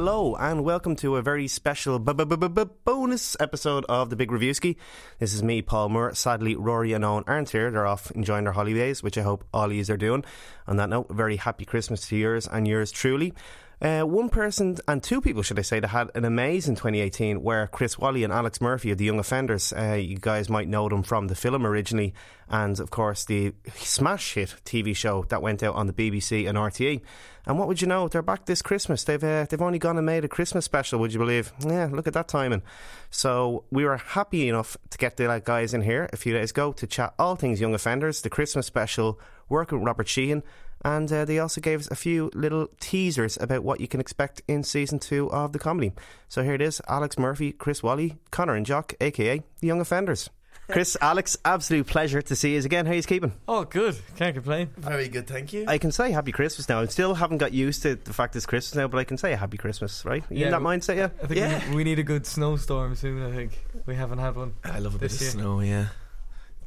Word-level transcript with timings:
Hello 0.00 0.34
and 0.34 0.64
welcome 0.64 0.96
to 0.96 1.16
a 1.16 1.22
very 1.22 1.46
special 1.46 1.98
bonus 1.98 3.36
episode 3.38 3.84
of 3.86 4.08
the 4.08 4.16
Big 4.16 4.30
Reviewski. 4.30 4.76
This 5.18 5.34
is 5.34 5.42
me, 5.42 5.60
Paul 5.60 5.90
Moore. 5.90 6.14
Sadly, 6.14 6.56
Rory 6.56 6.94
and 6.94 7.04
Owen 7.04 7.24
aren't 7.26 7.50
here. 7.50 7.70
They're 7.70 7.86
off 7.86 8.10
enjoying 8.12 8.44
their 8.44 8.54
holidays, 8.54 9.02
which 9.02 9.18
I 9.18 9.20
hope 9.20 9.44
all 9.52 9.66
of 9.66 9.74
you 9.74 9.84
are 9.90 9.98
doing. 9.98 10.24
On 10.66 10.76
that 10.78 10.88
note, 10.88 11.10
very 11.10 11.36
happy 11.36 11.66
Christmas 11.66 12.08
to 12.08 12.16
yours 12.16 12.48
and 12.48 12.66
yours 12.66 12.90
truly. 12.90 13.34
Uh, 13.80 14.02
one 14.02 14.28
person 14.28 14.76
and 14.88 15.02
two 15.02 15.22
people, 15.22 15.42
should 15.42 15.58
I 15.58 15.62
say, 15.62 15.80
that 15.80 15.88
had 15.88 16.10
an 16.14 16.26
amazing 16.26 16.74
2018 16.74 17.42
were 17.42 17.66
Chris 17.68 17.98
Walley 17.98 18.24
and 18.24 18.32
Alex 18.32 18.60
Murphy 18.60 18.90
of 18.90 18.98
The 18.98 19.06
Young 19.06 19.18
Offenders. 19.18 19.72
Uh, 19.72 19.94
you 19.94 20.18
guys 20.18 20.50
might 20.50 20.68
know 20.68 20.86
them 20.90 21.02
from 21.02 21.28
the 21.28 21.34
film 21.34 21.64
originally, 21.64 22.12
and 22.50 22.78
of 22.78 22.90
course 22.90 23.24
the 23.24 23.54
smash 23.76 24.34
hit 24.34 24.56
TV 24.66 24.94
show 24.94 25.24
that 25.30 25.40
went 25.40 25.62
out 25.62 25.76
on 25.76 25.86
the 25.86 25.94
BBC 25.94 26.46
and 26.46 26.58
RTE. 26.58 27.00
And 27.46 27.58
what 27.58 27.68
would 27.68 27.80
you 27.80 27.88
know? 27.88 28.06
They're 28.06 28.20
back 28.20 28.44
this 28.44 28.60
Christmas. 28.60 29.04
They've 29.04 29.24
uh, 29.24 29.46
they've 29.48 29.62
only 29.62 29.78
gone 29.78 29.96
and 29.96 30.04
made 30.04 30.26
a 30.26 30.28
Christmas 30.28 30.66
special. 30.66 31.00
Would 31.00 31.14
you 31.14 31.18
believe? 31.18 31.50
Yeah, 31.60 31.88
look 31.90 32.06
at 32.06 32.12
that 32.12 32.28
timing. 32.28 32.62
So 33.08 33.64
we 33.70 33.86
were 33.86 33.96
happy 33.96 34.46
enough 34.50 34.76
to 34.90 34.98
get 34.98 35.16
the 35.16 35.40
guys 35.42 35.72
in 35.72 35.80
here 35.80 36.06
a 36.12 36.18
few 36.18 36.34
days 36.34 36.50
ago 36.50 36.72
to 36.72 36.86
chat 36.86 37.14
all 37.18 37.34
things 37.34 37.62
Young 37.62 37.74
Offenders, 37.74 38.20
the 38.20 38.28
Christmas 38.28 38.66
special, 38.66 39.18
working 39.48 39.78
with 39.78 39.86
Robert 39.86 40.06
Sheehan 40.06 40.42
and 40.84 41.12
uh, 41.12 41.24
they 41.24 41.38
also 41.38 41.60
gave 41.60 41.80
us 41.80 41.88
a 41.90 41.94
few 41.94 42.30
little 42.34 42.68
teasers 42.80 43.36
about 43.40 43.64
what 43.64 43.80
you 43.80 43.88
can 43.88 44.00
expect 44.00 44.42
in 44.48 44.62
season 44.64 44.98
two 44.98 45.30
of 45.30 45.52
the 45.52 45.58
comedy. 45.58 45.92
So 46.28 46.42
here 46.42 46.54
it 46.54 46.62
is 46.62 46.80
Alex 46.88 47.18
Murphy, 47.18 47.52
Chris 47.52 47.82
Walley, 47.82 48.16
Connor 48.30 48.54
and 48.54 48.66
Jock, 48.66 48.94
aka 49.00 49.42
The 49.60 49.66
Young 49.66 49.80
Offenders. 49.80 50.30
Chris, 50.70 50.96
Alex, 51.00 51.36
absolute 51.44 51.88
pleasure 51.88 52.22
to 52.22 52.36
see 52.36 52.52
you 52.54 52.60
again. 52.60 52.86
How 52.86 52.92
are 52.92 52.94
you 52.94 53.02
keeping? 53.02 53.32
Oh, 53.48 53.64
good. 53.64 53.96
Can't 54.14 54.34
complain. 54.34 54.70
Very 54.76 55.08
good, 55.08 55.26
thank 55.26 55.52
you. 55.52 55.64
I 55.66 55.78
can 55.78 55.90
say 55.90 56.12
Happy 56.12 56.30
Christmas 56.30 56.68
now. 56.68 56.80
I 56.80 56.86
still 56.86 57.14
haven't 57.14 57.38
got 57.38 57.52
used 57.52 57.82
to 57.82 57.96
the 57.96 58.12
fact 58.12 58.36
it's 58.36 58.46
Christmas 58.46 58.76
now, 58.76 58.86
but 58.86 58.98
I 58.98 59.04
can 59.04 59.18
say 59.18 59.32
a 59.32 59.36
Happy 59.36 59.56
Christmas, 59.58 60.04
right? 60.04 60.22
You 60.30 60.38
Yeah, 60.38 60.46
in 60.46 60.52
that 60.52 60.58
w- 60.62 60.78
mindset, 60.78 60.96
yeah? 60.96 61.08
I 61.20 61.26
think 61.26 61.40
Yeah. 61.40 61.68
we, 61.70 61.76
we 61.76 61.84
need 61.84 61.98
a 61.98 62.04
good 62.04 62.24
snowstorm 62.24 62.94
soon. 62.94 63.20
I 63.24 63.34
think 63.34 63.58
we 63.86 63.96
haven't 63.96 64.18
had 64.18 64.36
one. 64.36 64.54
I 64.62 64.78
love 64.78 64.94
a 64.94 64.98
bit 64.98 65.12
of 65.12 65.20
year. 65.20 65.30
snow, 65.30 65.58
yeah. 65.60 65.86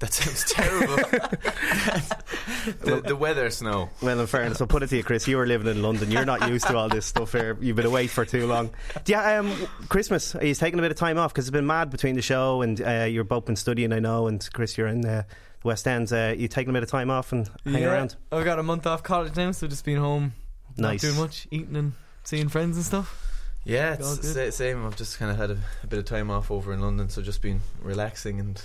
That 0.04 0.12
sounds 0.14 0.44
terrible. 0.52 0.98
the, 2.82 3.02
the 3.08 3.16
weather, 3.16 3.50
snow. 3.50 3.90
Well, 4.02 4.20
in 4.20 4.28
fairness, 4.28 4.60
I'll 4.60 4.68
put 4.68 4.84
it 4.84 4.88
to 4.88 4.98
you, 4.98 5.04
Chris. 5.04 5.26
You 5.30 5.38
were 5.38 5.48
living 5.48 5.68
in 5.68 5.82
London. 5.82 6.12
You're 6.12 6.26
not 6.26 6.50
used 6.50 6.68
to 6.68 6.76
all 6.76 6.90
this 6.90 7.06
stuff 7.06 7.32
here. 7.32 7.58
You've 7.62 7.78
been 7.78 7.86
away 7.86 8.08
for 8.08 8.26
too 8.26 8.46
long. 8.46 8.72
Yeah, 9.06 9.40
um, 9.40 9.56
Christmas. 9.88 10.36
Are 10.36 10.46
you 10.46 10.56
taking 10.56 10.78
a 10.78 10.82
bit 10.82 10.92
of 10.92 10.98
time 10.98 11.18
off? 11.18 11.32
Because 11.32 11.46
it's 11.46 11.54
been 11.54 11.66
mad 11.66 11.90
between 11.90 12.16
the 12.16 12.22
show 12.22 12.64
and 12.64 12.82
uh, 12.82 13.06
you're 13.10 13.24
both 13.24 13.46
been 13.46 13.56
studying, 13.56 13.94
I 13.94 14.00
know. 14.00 14.28
And 14.28 14.46
Chris, 14.52 14.78
you're 14.78 14.88
in 14.88 15.06
uh, 15.06 15.24
the 15.62 15.68
West 15.70 15.88
End. 15.88 16.12
Uh, 16.12 16.34
you 16.36 16.50
taking 16.50 16.72
a 16.72 16.74
bit 16.74 16.84
of 16.84 16.90
time 16.90 17.10
off 17.10 17.32
and 17.32 17.50
hanging 17.64 17.86
around? 17.86 18.18
I've 18.30 18.44
got 18.44 18.60
a 18.60 18.64
month 18.64 18.86
off 18.86 19.04
college 19.04 19.38
now, 19.38 19.52
so 19.54 19.68
just 19.68 19.86
been 19.86 20.00
home, 20.00 20.34
Nice. 20.76 21.02
not 21.02 21.10
doing 21.12 21.22
much, 21.22 21.48
eating 21.50 21.78
and 21.78 21.94
seeing 22.26 22.50
friends 22.50 22.76
and 22.76 22.86
stuff. 22.86 23.26
Yeah, 23.64 23.96
All 24.04 24.16
it's 24.16 24.34
the 24.34 24.52
same. 24.52 24.86
I've 24.86 24.98
just 24.98 25.18
kind 25.18 25.32
of 25.32 25.38
had 25.38 25.52
a, 25.52 25.58
a 25.82 25.88
bit 25.88 25.98
of 26.00 26.04
time 26.04 26.30
off 26.30 26.52
over 26.52 26.74
in 26.74 26.82
London, 26.82 27.08
so 27.08 27.22
just 27.22 27.42
been 27.42 27.62
relaxing 27.82 28.42
and 28.42 28.62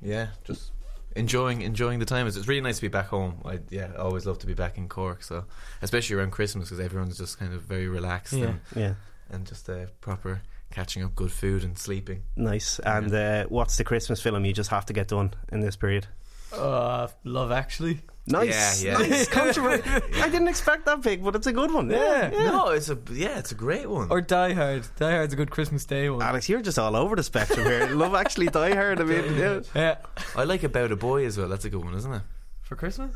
yeah, 0.00 0.28
just 0.44 0.72
enjoying 1.14 1.62
enjoying 1.62 1.98
the 1.98 2.04
time. 2.04 2.26
It's, 2.26 2.36
it's 2.36 2.48
really 2.48 2.60
nice 2.60 2.76
to 2.76 2.82
be 2.82 2.88
back 2.88 3.06
home. 3.08 3.40
I 3.44 3.60
yeah, 3.70 3.88
I 3.94 3.98
always 4.00 4.26
love 4.26 4.38
to 4.40 4.46
be 4.46 4.54
back 4.54 4.76
in 4.78 4.88
Cork. 4.88 5.22
So 5.22 5.44
especially 5.82 6.16
around 6.16 6.30
Christmas 6.32 6.68
because 6.68 6.80
everyone's 6.84 7.18
just 7.18 7.38
kind 7.38 7.52
of 7.54 7.62
very 7.62 7.88
relaxed 7.88 8.32
Yeah. 8.34 8.44
and, 8.46 8.60
Yeah, 8.74 8.94
and 9.30 9.46
just 9.46 9.68
uh, 9.70 9.86
proper 10.00 10.42
catching 10.70 11.02
up 11.04 11.14
good 11.14 11.32
food 11.32 11.62
and 11.64 11.78
sleeping. 11.78 12.22
nice. 12.36 12.78
And 12.80 13.14
uh, 13.14 13.44
what's 13.48 13.76
the 13.76 13.84
Christmas 13.84 14.20
film 14.20 14.44
you 14.44 14.52
just 14.52 14.70
have 14.70 14.84
to 14.86 14.92
get 14.92 15.08
done 15.08 15.32
in 15.52 15.60
this 15.60 15.76
period? 15.76 16.06
Uh, 16.58 17.08
love 17.24 17.52
Actually. 17.52 18.00
Nice, 18.28 18.82
Yeah, 18.82 18.98
yeah. 18.98 19.06
nice. 19.06 19.28
Controversial. 19.30 20.02
I 20.20 20.28
didn't 20.28 20.48
expect 20.48 20.84
that 20.86 21.00
big, 21.00 21.22
but 21.22 21.36
it's 21.36 21.46
a 21.46 21.52
good 21.52 21.72
one. 21.72 21.88
Yeah. 21.88 22.30
No, 22.30 22.70
it's 22.70 22.88
a 22.88 22.98
yeah, 23.12 23.38
it's 23.38 23.52
a 23.52 23.54
great 23.54 23.88
one. 23.88 24.10
Or 24.10 24.20
Die 24.20 24.52
Hard. 24.52 24.84
Die 24.96 25.10
Hard's 25.12 25.32
a 25.32 25.36
good 25.36 25.52
Christmas 25.52 25.84
Day 25.84 26.10
one. 26.10 26.22
Alex, 26.22 26.48
you're 26.48 26.60
just 26.60 26.76
all 26.76 26.96
over 26.96 27.14
the 27.14 27.22
spectrum 27.22 27.64
here. 27.66 27.86
Love 27.94 28.16
Actually, 28.16 28.46
Die 28.48 28.74
Hard. 28.74 29.00
I 29.00 29.04
mean, 29.04 29.36
yeah. 29.38 29.60
yeah. 29.76 29.96
I 30.34 30.42
like 30.42 30.64
About 30.64 30.90
a 30.90 30.96
Boy 30.96 31.24
as 31.24 31.38
well. 31.38 31.48
That's 31.48 31.64
a 31.66 31.70
good 31.70 31.84
one, 31.84 31.94
isn't 31.94 32.12
it? 32.12 32.22
For 32.62 32.74
Christmas? 32.74 33.14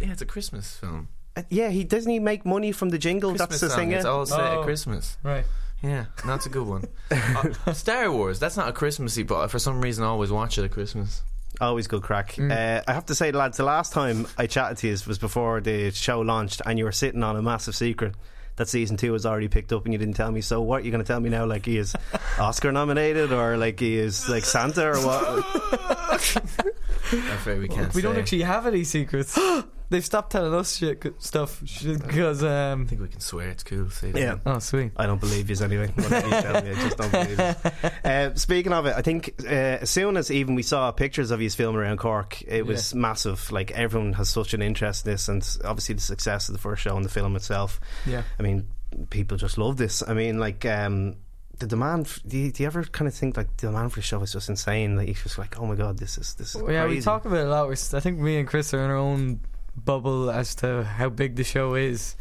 Yeah, 0.00 0.12
it's 0.12 0.22
a 0.22 0.26
Christmas 0.26 0.76
film. 0.76 1.08
Uh, 1.36 1.42
yeah, 1.50 1.70
he 1.70 1.82
doesn't 1.82 2.10
he 2.12 2.20
make 2.20 2.46
money 2.46 2.70
from 2.70 2.90
the 2.90 2.98
jingle. 2.98 3.30
Christmas 3.30 3.48
That's 3.48 3.60
the 3.62 3.70
song. 3.70 3.78
thing. 3.78 3.92
It's 3.92 4.04
all 4.04 4.26
set 4.26 4.38
Oh. 4.38 4.60
at 4.60 4.64
Christmas. 4.64 5.16
Right. 5.24 5.44
Yeah, 5.82 6.04
that's 6.24 6.46
a 6.46 6.48
good 6.48 6.68
one. 6.68 6.84
uh, 7.10 7.72
Star 7.72 8.12
Wars. 8.12 8.38
That's 8.38 8.56
not 8.56 8.68
a 8.68 8.72
Christmassy, 8.72 9.24
but 9.24 9.48
for 9.48 9.58
some 9.58 9.80
reason 9.80 10.04
I 10.04 10.06
always 10.06 10.30
watch 10.30 10.56
it 10.56 10.62
at 10.64 10.70
Christmas. 10.70 11.24
Always 11.62 11.86
good 11.86 12.02
crack. 12.02 12.32
Mm. 12.32 12.50
Uh, 12.50 12.82
I 12.88 12.92
have 12.92 13.06
to 13.06 13.14
say, 13.14 13.30
lads, 13.30 13.56
the 13.56 13.64
last 13.64 13.92
time 13.92 14.26
I 14.36 14.48
chatted 14.48 14.78
to 14.78 14.88
you 14.88 14.96
was 15.06 15.18
before 15.18 15.60
the 15.60 15.92
show 15.92 16.20
launched, 16.20 16.60
and 16.66 16.76
you 16.76 16.84
were 16.84 16.92
sitting 16.92 17.22
on 17.22 17.36
a 17.36 17.42
massive 17.42 17.76
secret 17.76 18.16
that 18.56 18.68
season 18.68 18.96
two 18.96 19.12
was 19.12 19.24
already 19.24 19.46
picked 19.46 19.72
up, 19.72 19.84
and 19.84 19.92
you 19.92 19.98
didn't 19.98 20.14
tell 20.14 20.30
me. 20.30 20.40
So, 20.40 20.60
what 20.60 20.82
are 20.82 20.84
you 20.84 20.90
going 20.90 21.04
to 21.04 21.06
tell 21.06 21.20
me 21.20 21.30
now? 21.30 21.46
Like 21.46 21.64
he 21.64 21.78
is 21.78 21.94
Oscar 22.38 22.72
nominated, 22.72 23.32
or 23.32 23.56
like 23.56 23.78
he 23.78 23.96
is 23.96 24.28
like 24.28 24.44
Santa, 24.44 24.90
or 24.90 25.06
what? 25.06 25.22
I'm 27.12 27.30
afraid 27.30 27.60
we 27.60 27.68
can't. 27.68 27.94
we 27.94 28.02
don't 28.02 28.16
actually 28.16 28.42
have 28.42 28.66
any 28.66 28.82
secrets. 28.84 29.38
They've 29.92 30.04
stopped 30.04 30.32
telling 30.32 30.52
us 30.54 30.76
shit 30.76 31.04
stuff 31.22 31.60
because 31.84 32.42
I 32.42 32.72
um. 32.72 32.86
think 32.86 33.00
we 33.00 33.08
can 33.08 33.20
swear 33.20 33.48
it's 33.50 33.62
cool. 33.62 33.88
Say 33.90 34.10
that. 34.12 34.18
Yeah. 34.18 34.38
Oh, 34.44 34.58
sweet. 34.58 34.92
I 34.96 35.06
don't 35.06 35.20
believe 35.20 35.48
you 35.50 35.56
anyway. 35.64 35.86
Whatever 35.94 36.26
you 36.26 36.42
tell 36.42 36.62
me, 36.64 36.70
I 36.70 36.74
just 36.74 36.96
don't 36.96 37.12
believe 37.12 37.38
you. 37.38 37.90
Uh, 38.04 38.34
speaking 38.34 38.72
of 38.72 38.86
it, 38.86 38.94
I 38.96 39.02
think 39.02 39.34
uh, 39.44 39.48
as 39.82 39.88
soon 39.90 40.16
as 40.16 40.30
even 40.30 40.54
we 40.56 40.62
saw 40.62 40.90
pictures 40.90 41.30
of 41.30 41.38
his 41.38 41.54
film 41.54 41.76
around 41.76 41.98
Cork, 41.98 42.42
it 42.42 42.66
was 42.66 42.94
massive. 42.94 43.52
Like 43.52 43.70
everyone 43.70 44.14
has 44.14 44.28
such 44.28 44.54
an 44.54 44.62
interest 44.62 45.06
in 45.06 45.12
this, 45.12 45.28
and 45.28 45.46
obviously 45.64 45.94
the 45.94 46.00
success 46.00 46.48
of 46.48 46.54
the 46.54 46.58
first 46.60 46.82
show 46.82 46.96
and 46.96 47.04
the 47.04 47.08
film 47.10 47.36
itself. 47.36 47.78
Yeah. 48.06 48.22
I 48.38 48.42
mean, 48.42 48.66
people 49.10 49.36
just 49.36 49.56
love 49.58 49.76
this. 49.76 50.02
I 50.06 50.14
mean, 50.14 50.38
like. 50.40 50.64
Um, 50.64 51.16
the 51.58 51.66
demand. 51.68 52.06
f- 52.06 52.18
Do 52.26 52.38
you, 52.38 52.50
do 52.50 52.62
you 52.62 52.66
ever 52.66 52.82
kind 52.82 53.06
of 53.06 53.14
think 53.14 53.36
like 53.36 53.56
the 53.58 53.68
demand 53.68 53.92
for 53.92 54.00
the 54.00 54.02
show 54.02 54.20
is 54.22 54.32
just 54.32 54.48
insane? 54.48 54.96
Like 54.96 55.06
you're 55.06 55.14
just 55.14 55.38
like, 55.38 55.60
oh 55.60 55.66
my 55.66 55.76
god, 55.76 55.96
this 55.98 56.18
is 56.18 56.34
this 56.34 56.56
is 56.56 56.62
Well, 56.62 56.72
yeah, 56.72 56.82
crazy. 56.84 56.96
we 56.96 57.02
talk 57.02 57.24
about 57.24 57.38
it 57.38 57.46
a 57.46 57.50
lot. 57.50 57.66
We're, 57.66 57.72
s- 57.72 57.94
I 57.94 58.00
think 58.00 58.18
me 58.18 58.38
and 58.38 58.48
Chris 58.48 58.72
are 58.74 58.82
in 58.82 58.90
our 58.90 58.96
own 58.96 59.40
bubble 59.76 60.30
as 60.30 60.54
to 60.56 60.84
how 60.84 61.08
big 61.08 61.36
the 61.36 61.44
show 61.44 61.74
is 61.74 62.16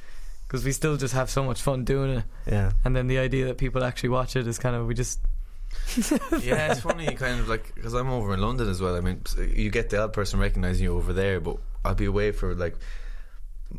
because 0.47 0.63
we 0.66 0.72
still 0.72 0.97
just 0.97 1.13
have 1.13 1.29
so 1.29 1.44
much 1.44 1.62
fun 1.62 1.85
doing 1.85 2.09
it. 2.17 2.23
yeah, 2.45 2.72
And 2.84 2.95
then 2.95 3.07
the 3.07 3.17
idea 3.19 3.45
that 3.45 3.57
people 3.57 3.84
actually 3.84 4.09
watch 4.09 4.35
it 4.35 4.47
is 4.47 4.59
kind 4.59 4.75
of 4.75 4.85
we 4.88 4.94
just 4.94 5.19
yeah, 6.41 6.72
it's 6.72 6.81
funny, 6.81 7.07
kind 7.16 7.39
of 7.39 7.47
like 7.47 7.73
because 7.75 7.94
I'm 7.94 8.09
over 8.09 8.34
in 8.34 8.41
London 8.41 8.67
as 8.69 8.81
well. 8.81 8.95
I 8.95 9.00
mean, 9.00 9.22
you 9.56 9.69
get 9.69 9.89
the 9.89 10.03
odd 10.03 10.12
person 10.12 10.39
recognizing 10.39 10.84
you 10.84 10.95
over 10.95 11.13
there, 11.13 11.39
but 11.39 11.57
I'll 11.85 11.95
be 11.95 12.06
away 12.06 12.34
for 12.34 12.53
like 12.53 12.75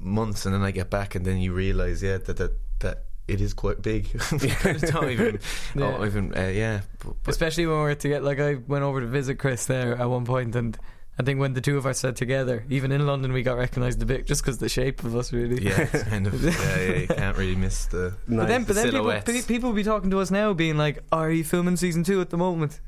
months, 0.00 0.46
and 0.46 0.54
then 0.54 0.62
I 0.62 0.70
get 0.70 0.88
back, 0.88 1.14
and 1.14 1.24
then 1.24 1.38
you 1.38 1.52
realize, 1.52 2.02
yeah, 2.02 2.16
that 2.16 2.36
that 2.38 2.52
that 2.80 3.04
it 3.28 3.40
is 3.42 3.52
quite 3.52 3.82
big. 3.82 4.08
Don't 4.30 4.42
even, 5.10 5.38
Yeah. 5.74 5.96
oh, 5.98 6.04
even, 6.06 6.34
uh, 6.36 6.48
yeah. 6.48 6.80
But, 7.04 7.14
but 7.24 7.30
especially 7.32 7.66
when 7.66 7.76
we're 7.76 7.94
together. 7.94 8.24
Like 8.24 8.40
I 8.40 8.54
went 8.54 8.84
over 8.84 9.00
to 9.02 9.06
visit 9.06 9.36
Chris 9.38 9.66
there 9.66 9.94
at 9.96 10.08
one 10.08 10.24
point, 10.24 10.56
and 10.56 10.78
I 11.18 11.22
think 11.22 11.38
when 11.38 11.52
the 11.52 11.60
two 11.60 11.76
of 11.76 11.84
us 11.84 11.98
said 11.98 12.16
together, 12.16 12.64
even 12.70 12.90
in 12.90 13.06
London, 13.06 13.32
we 13.32 13.42
got 13.42 13.58
recognised 13.58 14.00
a 14.02 14.06
bit 14.06 14.26
just 14.26 14.42
because 14.42 14.58
the 14.58 14.68
shape 14.68 15.04
of 15.04 15.14
us 15.14 15.32
really. 15.32 15.62
yeah, 15.62 15.88
it's 15.92 16.02
kind 16.08 16.26
of, 16.26 16.42
yeah, 16.42 16.50
yeah. 16.80 16.94
You 17.00 17.06
can't 17.06 17.36
really 17.36 17.54
miss 17.54 17.84
the. 17.86 18.14
But 18.26 18.48
then, 18.48 18.64
but 18.64 18.76
then 18.76 18.90
people, 18.90 19.12
pe- 19.24 19.42
people 19.42 19.70
will 19.70 19.76
be 19.76 19.84
talking 19.84 20.10
to 20.10 20.20
us 20.20 20.30
now, 20.30 20.54
being 20.54 20.78
like, 20.78 21.00
"Are 21.12 21.30
you 21.30 21.44
filming 21.44 21.76
season 21.76 22.02
two 22.02 22.20
at 22.22 22.30
the 22.30 22.38
moment?" 22.38 22.80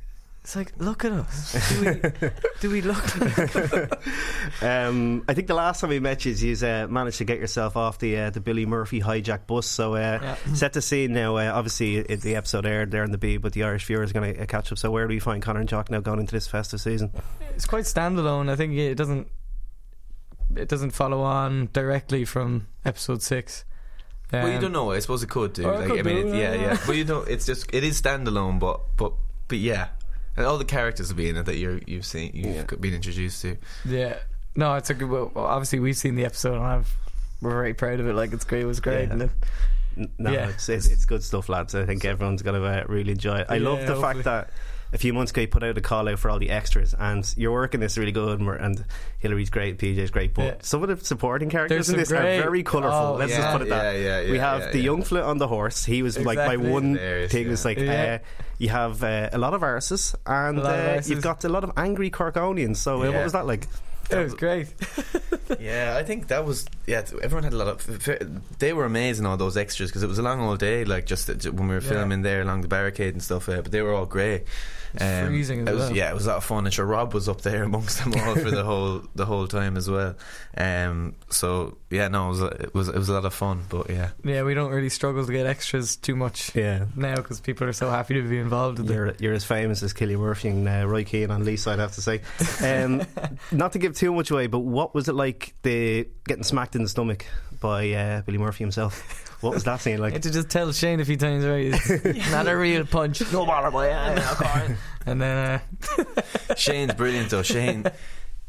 It's 0.44 0.54
like, 0.56 0.74
look 0.76 1.06
at 1.06 1.12
us. 1.12 1.70
Do 1.80 1.80
we, 2.20 2.30
do 2.60 2.70
we 2.70 2.80
look? 2.82 3.02
Um, 4.62 5.24
I 5.26 5.34
think 5.34 5.46
the 5.48 5.54
last 5.54 5.80
time 5.80 5.90
we 5.90 6.00
met 6.00 6.24
you, 6.24 6.32
you 6.32 6.54
uh, 6.66 6.86
managed 6.86 7.18
to 7.18 7.24
get 7.24 7.38
yourself 7.38 7.76
off 7.76 7.98
the 7.98 8.16
uh, 8.18 8.30
the 8.30 8.40
Billy 8.40 8.66
Murphy 8.66 9.00
hijack 9.00 9.46
bus. 9.46 9.66
So 9.66 9.94
uh, 9.94 10.18
Yeah. 10.22 10.36
set 10.54 10.74
the 10.74 10.82
scene 10.82 11.12
now. 11.14 11.36
Uh, 11.36 11.50
obviously, 11.52 11.96
it, 11.96 12.20
the 12.20 12.36
episode 12.36 12.66
aired 12.66 12.90
there 12.90 13.04
in 13.04 13.10
the 13.10 13.18
B, 13.18 13.36
but 13.38 13.52
the 13.54 13.62
Irish 13.64 13.86
viewer 13.86 14.02
is 14.02 14.12
going 14.12 14.34
to 14.34 14.42
uh, 14.42 14.46
catch 14.46 14.70
up. 14.70 14.78
So 14.78 14.90
where 14.90 15.06
do 15.06 15.14
we 15.14 15.18
find 15.18 15.42
Connor 15.42 15.60
and 15.60 15.68
Jock 15.68 15.90
now 15.90 16.00
going 16.00 16.20
into 16.20 16.32
this 16.34 16.46
festive 16.46 16.80
season? 16.80 17.10
It's 17.54 17.64
quite 17.66 17.84
standalone. 17.84 18.50
I 18.50 18.56
think 18.56 18.74
it 18.74 18.94
doesn't. 18.96 19.28
It 20.56 20.68
doesn't 20.68 20.90
follow 20.90 21.22
on 21.22 21.70
directly 21.72 22.24
from 22.26 22.68
episode 22.84 23.22
six. 23.22 23.64
well, 24.30 24.46
you 24.48 24.54
Um, 24.56 24.60
don't 24.60 24.72
know. 24.72 24.90
I 24.92 24.98
suppose 25.00 25.22
it 25.22 25.30
could 25.30 25.54
do. 25.54 25.64
Oh, 25.66 25.80
it 25.80 25.86
could 25.88 25.98
I 26.00 26.02
mean, 26.02 26.26
do, 26.26 26.34
it, 26.34 26.38
yeah, 26.38 26.54
yeah. 26.54 26.60
yeah. 26.72 26.78
But 26.86 26.96
you 26.96 27.04
know, 27.04 27.22
it's 27.22 27.46
just 27.46 27.72
it 27.74 27.82
is 27.82 28.00
standalone, 28.00 28.58
but 28.60 28.80
but 28.96 29.14
but 29.48 29.58
yeah, 29.58 29.88
and 30.36 30.46
all 30.46 30.58
the 30.58 30.64
characters 30.64 31.08
will 31.08 31.16
be 31.16 31.28
in 31.28 31.36
it 31.36 31.44
that 31.46 31.56
you're 31.56 31.80
you've 31.86 32.06
seen 32.06 32.30
you've 32.34 32.54
Yeah. 32.56 32.64
been 32.80 32.94
introduced 32.94 33.42
to. 33.42 33.56
Yeah. 33.84 34.16
No, 34.56 34.74
it's 34.76 34.90
a 34.90 34.94
good. 34.94 35.08
Well, 35.10 35.32
obviously, 35.34 35.80
we've 35.80 35.96
seen 35.96 36.14
the 36.14 36.24
episode, 36.24 36.54
and 36.54 36.64
I've, 36.64 36.96
we're 37.42 37.50
very 37.50 37.74
proud 37.74 37.98
of 38.00 38.06
it. 38.06 38.12
Like 38.14 38.32
it's 38.32 38.44
great. 38.44 38.62
It 38.62 38.66
was 38.66 38.80
great. 38.80 39.06
Yeah. 39.06 39.12
And 39.12 39.20
then, 39.22 39.30
N- 39.96 40.08
No, 40.18 40.32
Yeah. 40.32 40.48
it's, 40.48 40.68
it's 40.68 40.86
it's 40.88 41.04
good 41.04 41.22
stuff, 41.24 41.48
lads. 41.48 41.74
I 41.74 41.84
think 41.86 42.04
everyone's 42.04 42.42
going 42.42 42.60
to 42.60 42.66
uh, 42.66 42.84
really 42.88 43.12
enjoy 43.12 43.38
it. 43.38 43.46
I 43.48 43.56
Yeah, 43.56 43.68
love 43.68 43.80
the 43.80 43.94
hopefully. 43.94 44.22
fact 44.22 44.24
that 44.24 44.50
a 44.92 44.98
few 44.98 45.12
months 45.12 45.30
ago 45.32 45.40
you 45.42 45.48
put 45.48 45.62
out 45.62 45.76
a 45.76 45.80
call 45.80 46.08
out 46.08 46.18
for 46.18 46.30
all 46.30 46.38
the 46.38 46.50
extras, 46.50 46.94
and 46.98 47.32
your 47.36 47.52
work 47.52 47.74
in 47.74 47.80
this 47.80 47.92
is 47.92 47.98
really 47.98 48.12
good. 48.12 48.38
And, 48.38 48.46
we're, 48.46 48.54
and 48.56 48.84
Hillary's 49.18 49.50
great, 49.50 49.78
PJ's 49.78 50.10
great, 50.10 50.34
but 50.34 50.42
Yeah. 50.44 50.54
some 50.60 50.82
of 50.82 50.88
the 50.88 51.04
supporting 51.04 51.50
characters 51.50 51.86
There's 51.86 51.90
in 51.90 51.96
this 51.96 52.08
great- 52.08 52.38
are 52.38 52.42
very 52.42 52.62
colourful. 52.62 52.92
Oh, 53.14 53.14
Let's 53.16 53.32
yeah. 53.32 53.38
just 53.38 53.52
put 53.52 53.62
it 53.62 53.68
that. 53.70 53.94
yeah, 53.96 54.20
yeah, 54.20 54.30
we 54.30 54.38
have 54.38 54.60
yeah, 54.60 54.70
the 54.70 54.78
yeah. 54.78 54.84
young 54.84 55.02
flit 55.02 55.24
on 55.24 55.38
the 55.38 55.48
horse. 55.48 55.84
He 55.84 56.02
was 56.02 56.18
like 56.18 56.38
my 56.38 56.56
one 56.56 56.94
Hilarious, 56.94 57.32
thing. 57.32 57.44
yeah. 57.44 57.50
Was 57.50 57.64
like 57.64 57.78
Yeah. 57.78 58.18
uh, 58.22 58.26
you 58.58 58.68
have 58.68 59.02
uh, 59.02 59.30
a 59.32 59.38
lot 59.38 59.54
of 59.54 59.62
arses, 59.62 60.14
and 60.26 60.58
A 60.58 60.62
lot 60.62 60.78
of 60.78 60.80
uh, 60.84 60.88
arses. 61.00 61.08
you've 61.10 61.22
got 61.22 61.44
a 61.44 61.48
lot 61.48 61.64
of 61.64 61.72
angry 61.76 62.10
Corkonians. 62.10 62.76
So 62.76 63.02
uh, 63.02 63.10
what 63.10 63.24
was 63.24 63.32
that 63.32 63.46
like? 63.46 63.66
It 64.10 64.16
was 64.22 64.34
great. 64.34 64.68
yeah, 65.60 65.96
I 65.98 66.02
think 66.04 66.28
that 66.28 66.44
was 66.44 66.66
yeah. 66.86 67.02
Everyone 67.22 67.44
had 67.44 67.52
a 67.52 67.56
lot 67.56 67.68
of. 67.68 68.58
They 68.58 68.72
were 68.72 68.84
amazing, 68.84 69.26
all 69.26 69.36
those 69.36 69.56
extras, 69.56 69.90
because 69.90 70.02
it 70.02 70.08
was 70.08 70.18
a 70.18 70.22
long 70.22 70.40
old 70.40 70.58
day. 70.58 70.84
Like 70.84 71.06
just 71.06 71.28
when 71.28 71.68
we 71.68 71.74
were 71.74 71.80
Yeah. 71.80 71.88
filming 71.88 72.22
there 72.22 72.42
along 72.42 72.62
the 72.62 72.68
barricade 72.68 73.14
and 73.14 73.22
stuff. 73.22 73.48
Uh, 73.48 73.62
but 73.62 73.72
they 73.72 73.82
were 73.82 73.92
all 73.94 74.06
great. 74.06 74.44
Um, 75.00 75.26
freezing 75.26 75.62
as 75.62 75.68
it 75.68 75.72
was, 75.72 75.80
well. 75.88 75.96
Yeah, 75.96 76.10
it 76.10 76.14
was 76.14 76.26
a 76.26 76.28
lot 76.28 76.36
of 76.36 76.44
fun. 76.44 76.66
And 76.66 76.72
sure, 76.72 76.86
Rob 76.86 77.14
was 77.14 77.28
up 77.28 77.40
there 77.40 77.64
amongst 77.64 78.04
them 78.04 78.14
all 78.14 78.36
for 78.36 78.50
the 78.50 78.62
whole 78.70 79.02
the 79.16 79.26
whole 79.26 79.48
time 79.48 79.76
as 79.76 79.90
well. 79.90 80.14
Um, 80.56 81.16
so 81.30 81.76
yeah, 81.90 82.06
no, 82.06 82.26
it 82.26 82.28
was, 82.30 82.40
it 82.42 82.74
was 82.74 82.88
it 82.88 82.94
was 82.94 83.08
a 83.08 83.12
lot 83.14 83.24
of 83.24 83.34
fun. 83.34 83.64
But 83.68 83.90
yeah, 83.90 84.10
Yeah, 84.22 84.44
we 84.44 84.54
don't 84.54 84.70
really 84.70 84.88
struggle 84.90 85.26
to 85.26 85.32
get 85.32 85.46
extras 85.46 85.96
too 85.96 86.14
much 86.14 86.54
Yeah. 86.54 86.86
now 86.94 87.16
because 87.16 87.40
people 87.40 87.66
are 87.66 87.72
so 87.72 87.90
happy 87.90 88.14
to 88.14 88.22
be 88.22 88.38
involved 88.38 88.78
in. 88.78 88.86
You're, 88.86 89.14
you're 89.18 89.34
as 89.34 89.44
famous 89.44 89.82
as 89.82 89.92
Killy 89.92 90.14
Murphy 90.14 90.48
and 90.50 90.68
uh, 90.68 90.86
Roy 90.86 91.02
Keane 91.02 91.32
on 91.32 91.44
Lisa, 91.44 91.72
I'd 91.72 91.80
have 91.80 91.94
to 91.96 92.00
say. 92.02 92.20
Um, 92.62 93.02
not 93.50 93.72
to 93.72 93.80
give 93.80 93.93
too 93.94 94.12
much 94.12 94.30
away, 94.30 94.46
but 94.46 94.60
what 94.60 94.94
was 94.94 95.08
it 95.08 95.14
like 95.14 95.54
the 95.62 96.08
getting 96.26 96.44
smacked 96.44 96.76
in 96.76 96.82
the 96.82 96.88
stomach 96.88 97.26
by 97.60 97.90
uh, 97.92 98.22
Billy 98.22 98.38
Murphy 98.38 98.64
himself? 98.64 99.20
What 99.42 99.54
was 99.54 99.64
that 99.64 99.80
scene 99.80 99.96
I 99.96 99.98
like? 100.02 100.12
had 100.14 100.22
to 100.24 100.30
just 100.30 100.48
tell 100.50 100.72
Shane 100.72 101.00
a 101.00 101.04
few 101.04 101.16
times, 101.16 101.44
right? 101.44 101.66
It's 101.72 102.30
not 102.30 102.46
a 102.48 102.56
real 102.56 102.86
punch. 102.86 103.20
No 103.32 103.44
bother, 103.46 103.70
boy. 103.70 103.88
And 105.06 105.20
then, 105.20 105.60
uh, 105.98 106.54
Shane's 106.56 106.94
brilliant 106.94 107.28
though. 107.28 107.42
Shane, 107.42 107.84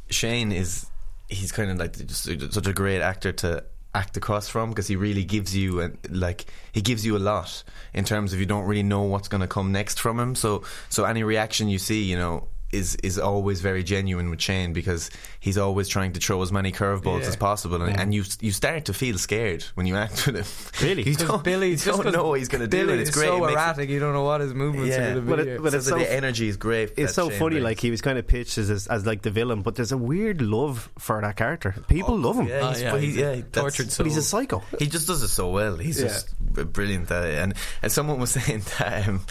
Shane 0.09 0.53
is 0.53 0.86
he's 1.27 1.51
kind 1.51 1.69
of 1.69 1.77
like 1.77 1.94
just 2.06 2.24
such 2.53 2.68
a 2.68 2.71
great 2.74 3.01
actor 3.01 3.33
to 3.33 3.63
act 3.94 4.15
across 4.15 4.48
from 4.48 4.69
because 4.69 4.88
he 4.88 4.95
really 4.95 5.24
gives 5.25 5.56
you 5.56 5.81
and 5.81 5.98
like 6.09 6.45
he 6.71 6.81
gives 6.81 7.06
you 7.06 7.18
a 7.18 7.19
lot 7.19 7.63
in 7.94 8.03
terms 8.06 8.31
of 8.33 8.39
you 8.39 8.45
don't 8.45 8.65
really 8.65 8.83
know 8.83 9.01
what's 9.03 9.27
going 9.27 9.41
to 9.41 9.48
come 9.48 9.71
next 9.74 10.00
from 10.00 10.18
him. 10.19 10.33
So 10.36 10.63
so 10.89 11.03
any 11.03 11.24
reaction 11.24 11.68
you 11.68 11.77
see, 11.80 12.03
you 12.03 12.15
know. 12.18 12.48
Is, 12.75 12.95
is 13.04 13.18
always 13.18 13.62
very 13.62 13.83
genuine 13.83 14.30
with 14.30 14.42
Shane 14.42 14.74
because 14.74 15.10
he's 15.39 15.57
always 15.57 15.88
trying 15.88 16.12
to 16.13 16.19
throw 16.19 16.42
as 16.42 16.51
many 16.51 16.72
curveballs 16.72 17.22
Yeah. 17.22 17.27
as 17.27 17.36
possible, 17.38 17.81
and, 17.81 17.98
and 18.00 18.13
you 18.13 18.24
you 18.42 18.51
start 18.51 18.86
to 18.86 18.94
feel 18.94 19.18
scared 19.18 19.63
when 19.75 19.86
you 19.86 19.95
act 19.95 20.25
with 20.27 20.36
him. 20.36 20.45
Really? 20.88 21.04
you 21.04 21.16
'cause 21.16 21.27
don't, 21.27 21.44
Billy, 21.44 21.69
you 21.69 21.75
just 21.75 21.86
don't 21.88 22.04
'cause 22.04 22.13
know 22.13 22.27
what 22.27 22.39
he's 22.39 22.50
going 22.50 22.62
to 22.62 22.68
do, 22.68 22.77
Billy 22.80 22.94
and 22.94 23.01
it's 23.01 23.12
great. 23.12 23.27
It 23.27 23.31
so 23.31 23.39
makes 23.39 23.51
it- 23.51 23.54
erratic, 23.54 23.89
you 23.89 24.00
don't 24.00 24.13
know 24.13 24.24
what 24.24 24.42
his 24.42 24.54
movements 24.54 24.89
Yeah. 24.89 25.01
are 25.01 25.13
going 25.13 25.16
to 25.25 25.30
But 25.36 25.45
be. 25.45 25.51
it- 25.51 25.63
but 25.63 25.72
so 25.72 25.77
it's 25.77 25.88
so- 25.88 25.98
the 25.98 26.12
energy 26.13 26.48
is 26.50 26.57
great. 26.57 26.92
It's 26.98 27.13
so 27.13 27.30
Shane 27.30 27.39
funny, 27.39 27.50
brings. 27.56 27.63
like 27.63 27.80
he 27.80 27.92
was 27.92 28.01
kind 28.01 28.18
of 28.18 28.27
pitched 28.27 28.57
as, 28.57 28.69
as, 28.69 28.88
as 28.88 29.06
like 29.06 29.22
the 29.22 29.31
villain, 29.31 29.62
but 29.62 29.75
there's 29.75 29.94
a 29.94 29.98
weird 29.98 30.42
love 30.42 30.89
for 31.00 31.22
that 31.22 31.38
character. 31.38 31.75
People 31.88 32.18
love 32.18 32.38
him, 32.38 32.48
Yeah, 32.48 32.60
Oh, 32.62 32.69
he's, 32.69 32.81
yeah, 32.81 32.92
but 32.92 33.00
he, 33.01 33.07
he's 33.07 33.16
yeah, 33.16 33.25
a 33.30 33.36
that's- 33.38 33.54
tortured 33.54 33.94
but 33.98 34.06
he's 34.06 34.18
a 34.18 34.22
soul. 34.22 34.42
psycho. 34.42 34.63
He 34.80 34.88
just 34.88 35.07
does 35.07 35.22
it 35.24 35.30
so 35.30 35.50
well. 35.50 35.77
He's 35.77 36.01
Yeah. 36.01 36.07
just 36.07 36.38
brilliant 36.74 37.10
at 37.12 37.24
it. 37.25 37.38
And 37.38 37.54
and 37.81 37.92
someone 37.92 38.19
was 38.19 38.31
saying 38.38 38.63
that 38.80 39.07
um, 39.07 39.22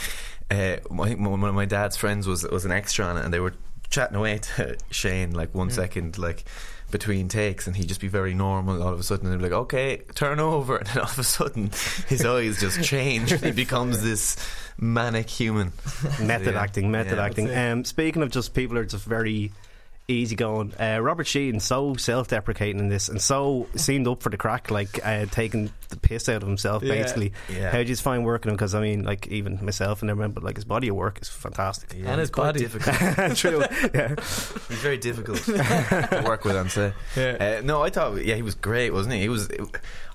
uh, 0.51 0.55
I 0.55 1.09
think 1.09 1.21
one 1.21 1.45
of 1.45 1.55
my 1.55 1.65
dad's 1.65 1.97
friends 1.97 2.27
was 2.27 2.45
was 2.45 2.65
an 2.65 2.73
extra 2.73 3.05
on 3.07 3.17
it, 3.17 3.25
and 3.25 3.33
they 3.33 3.41
were 3.41 3.55
chatting 3.91 4.17
away 4.17 4.39
to 4.57 4.77
Shane 4.91 5.33
like 5.33 5.55
one 5.55 5.71
second, 5.71 6.19
like 6.19 6.45
between 6.91 7.29
takes, 7.29 7.67
and 7.67 7.75
he'd 7.75 7.89
just 7.89 8.01
be 8.01 8.09
very 8.09 8.35
normal. 8.35 8.83
All 8.83 8.93
of 8.93 9.01
a 9.01 9.03
sudden, 9.03 9.31
they'd 9.31 9.37
be 9.39 9.43
like, 9.45 9.53
"Okay, 9.53 10.03
turn 10.15 10.39
over," 10.41 10.77
and 10.79 10.87
then 10.89 10.99
all 10.99 11.05
of 11.11 11.19
a 11.19 11.25
sudden, 11.25 11.71
his 12.09 12.25
eyes 12.35 12.61
just 12.61 12.83
change. 12.83 13.33
he 13.41 13.51
becomes 13.53 14.03
this 14.03 14.37
manic 14.79 15.29
human. 15.31 15.73
method 16.21 16.55
Yeah. 16.55 16.61
acting, 16.63 16.91
method 16.91 17.17
Yeah, 17.19 17.25
acting. 17.25 17.55
Um, 17.57 17.85
speaking 17.85 18.23
of 18.23 18.31
just 18.31 18.55
people 18.55 18.77
are 18.79 18.85
just 18.85 19.05
very 19.05 19.53
easygoing. 20.09 20.73
Uh, 20.79 20.99
Robert 21.01 21.27
Sheehan 21.27 21.61
so 21.61 21.95
self-deprecating 21.95 22.79
in 22.79 22.89
this 22.89 23.09
and 23.09 23.21
so 23.21 23.67
seemed 23.77 24.07
up 24.07 24.23
for 24.23 24.29
the 24.31 24.37
crack, 24.37 24.71
like 24.71 25.01
uh, 25.05 25.27
taking 25.27 25.73
the 25.89 25.97
piss 25.97 26.29
out 26.29 26.43
of 26.43 26.49
himself. 26.49 26.83
Yeah. 26.83 26.95
Basically, 26.95 27.33
Yeah. 27.51 27.71
how 27.71 27.83
do 27.83 27.89
you 27.89 27.97
find 27.97 28.25
working 28.25 28.51
him? 28.51 28.57
Because 28.57 28.75
I 28.75 28.81
mean, 28.81 29.05
like 29.05 29.27
even 29.29 29.65
myself 29.65 30.03
and 30.03 30.11
everyone, 30.11 30.33
but 30.33 30.43
like 30.43 30.57
his 30.57 30.65
body 30.65 30.89
of 30.89 30.97
work 30.97 31.21
is 31.23 31.29
fantastic. 31.29 31.95
Yeah, 31.97 32.11
And 32.11 32.21
his 32.21 32.31
quite 32.31 32.47
body. 32.55 32.61
difficult. 32.61 32.97
True. 33.37 33.63
Yeah. 33.95 34.09
He's 34.69 34.79
very 34.81 34.99
difficult 34.99 35.39
to 35.45 36.23
work 36.27 36.45
with 36.45 36.57
on 36.57 36.69
set. 36.69 36.95
Yeah. 37.17 37.59
Uh, 37.59 37.63
no, 37.65 37.83
I 37.83 37.91
thought, 37.91 38.25
yeah, 38.25 38.35
he 38.35 38.43
was 38.43 38.55
great, 38.55 38.91
wasn't 38.91 39.15
he? 39.15 39.21
He 39.23 39.29
was. 39.29 39.49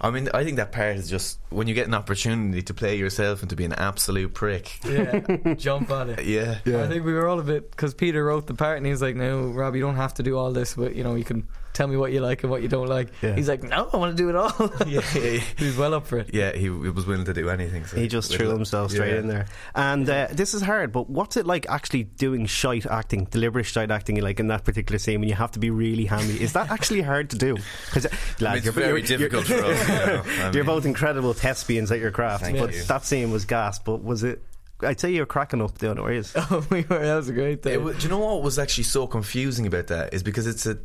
I 0.01 0.11
mean, 0.11 0.29
I 0.33 0.43
think 0.45 0.57
that 0.57 0.71
part 0.71 0.95
is 0.95 1.09
just 1.09 1.39
when 1.49 1.67
you 1.67 1.73
get 1.73 1.87
an 1.87 1.93
opportunity 1.93 2.61
to 2.61 2.73
play 2.73 2.95
yourself 2.95 3.41
and 3.41 3.49
to 3.49 3.55
be 3.55 3.65
an 3.65 3.73
absolute 3.73 4.33
prick. 4.33 4.79
yeah, 4.85 5.53
jump 5.55 5.91
on 5.91 6.09
it. 6.11 6.23
Yeah, 6.25 6.59
I 6.65 6.87
think 6.87 7.03
we 7.05 7.11
were 7.13 7.27
all 7.27 7.39
a 7.39 7.43
bit 7.43 7.71
because 7.71 7.93
Peter 7.93 8.23
wrote 8.23 8.47
the 8.47 8.53
part 8.53 8.77
and 8.77 8.85
he 8.85 8.91
was 8.91 9.01
like, 9.01 9.15
"No, 9.17 9.47
Rob, 9.47 9.75
you 9.79 9.85
don't 9.85 9.95
have 9.95 10.13
to 10.15 10.23
do 10.23 10.37
all 10.37 10.51
this, 10.51 10.75
but 10.75 10.95
you 10.95 11.03
know, 11.03 11.15
you 11.15 11.23
can 11.23 11.47
tell 11.71 11.87
me 11.87 11.95
what 11.95 12.11
you 12.11 12.19
like 12.19 12.43
and 12.43 12.51
what 12.51 12.61
you 12.61 12.67
don't 12.67 12.87
like." 12.87 13.07
Yeah. 13.21 13.35
He's 13.35 13.47
like, 13.47 13.63
"No, 13.63 13.89
I 13.93 13.97
want 13.97 14.15
to 14.17 14.21
do 14.21 14.27
it 14.29 14.35
all." 14.35 14.51
yeah, 14.87 15.01
yeah, 15.15 15.21
yeah. 15.21 15.39
he 15.57 15.65
was 15.65 15.77
well 15.77 15.93
up 15.93 16.05
for 16.07 16.17
it. 16.19 16.31
Yeah, 16.33 16.51
he, 16.51 16.63
he 16.63 16.69
was 16.69 17.05
willing 17.05 17.25
to 17.25 17.33
do 17.33 17.49
anything. 17.49 17.85
So 17.85 17.95
He 17.97 18.07
just 18.07 18.31
threw 18.33 18.49
it. 18.49 18.53
himself 18.53 18.91
straight 18.91 19.13
Yeah. 19.13 19.19
in 19.19 19.27
there. 19.27 19.45
And 19.75 20.09
uh, 20.09 20.27
this 20.31 20.53
is 20.53 20.61
hard, 20.61 20.91
but 20.91 21.09
what's 21.09 21.37
it 21.37 21.45
like 21.45 21.65
actually 21.69 22.03
doing 22.03 22.45
shite 22.45 22.85
acting, 22.85 23.25
deliberate 23.31 23.65
shite 23.65 23.91
acting, 23.91 24.19
like 24.21 24.39
in 24.39 24.47
that 24.47 24.65
particular 24.65 24.99
scene 24.99 25.21
when 25.21 25.29
you 25.29 25.35
have 25.35 25.51
to 25.51 25.59
be 25.59 25.69
really 25.69 26.05
handy? 26.05 26.41
Is 26.43 26.53
that 26.53 26.69
actually 26.71 27.01
hard 27.01 27.29
to 27.31 27.37
do? 27.37 27.55
Because, 27.85 28.05
I 28.05 28.09
mean, 28.43 28.57
it's 28.57 28.67
very 28.67 29.01
difficult 29.01 29.45
for 29.45 29.63
us. 29.63 29.87
You 29.89 29.95
know? 29.95 30.23
I 30.47 30.51
You're 30.51 30.63
both 30.65 30.85
incredible 30.85 31.33
thespians 31.33 31.91
at 31.91 31.99
your 31.99 32.11
craft, 32.11 32.43
Thank 32.43 32.57
but 32.59 32.73
you. 32.73 32.83
that 32.83 33.05
scene 33.05 33.31
was 33.31 33.45
gas. 33.45 33.79
But 33.79 34.03
was 34.03 34.23
it? 34.23 34.41
I'd 34.81 34.99
say 34.99 35.11
you're 35.11 35.25
cracking 35.25 35.61
up 35.61 35.77
doing 35.77 35.97
it. 35.97 36.15
Is 36.15 36.33
Oh, 36.35 36.65
we 36.69 36.81
were. 36.89 36.99
That 36.99 37.15
was 37.15 37.29
a 37.29 37.33
great 37.33 37.63
thing. 37.63 37.73
It 37.87 37.97
do 37.99 38.03
you 38.03 38.09
know 38.09 38.19
what 38.19 38.43
was 38.43 38.57
actually 38.59 38.85
so 38.85 39.07
confusing 39.07 39.67
about 39.67 39.87
that 39.87 40.13
is 40.13 40.23
because 40.23 40.47
it's 40.47 40.65
a, 40.65 40.77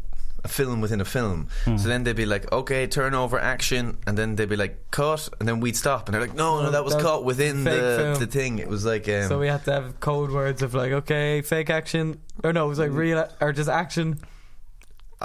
a 0.43 0.49
film 0.49 0.81
within 0.81 1.01
a 1.01 1.05
film. 1.05 1.49
Hmm. 1.65 1.77
So 1.77 1.89
then 1.89 2.05
they'd 2.05 2.17
be 2.17 2.27
like, 2.27 2.51
okay, 2.53 2.87
turnover, 2.87 3.39
action, 3.39 3.97
and 4.07 4.19
then 4.19 4.37
they'd 4.37 4.49
be 4.49 4.57
like, 4.57 4.91
cut, 4.91 5.29
and 5.39 5.49
then 5.49 5.61
we'd 5.61 5.77
stop, 5.77 6.09
and 6.09 6.15
they're 6.15 6.21
like, 6.21 6.35
no, 6.35 6.63
no, 6.63 6.71
that 6.71 6.85
was 6.85 6.93
That 6.95 6.99
was 6.99 7.05
cut 7.05 7.25
within 7.25 7.65
the 7.65 7.71
film. 7.99 8.19
the 8.19 8.27
thing. 8.27 8.59
It 8.59 8.69
was 8.69 8.85
like, 8.85 9.09
um, 9.09 9.29
so 9.29 9.39
we 9.39 9.47
had 9.47 9.65
to 9.65 9.73
have 9.73 10.01
code 10.01 10.31
words 10.31 10.61
of 10.63 10.75
like, 10.75 10.93
okay, 10.93 11.41
fake 11.41 11.71
action, 11.71 12.21
or 12.43 12.53
no, 12.53 12.67
it 12.67 12.69
was 12.69 12.79
like 12.79 12.91
real 12.91 13.27
or 13.41 13.53
just 13.53 13.69
action. 13.71 14.19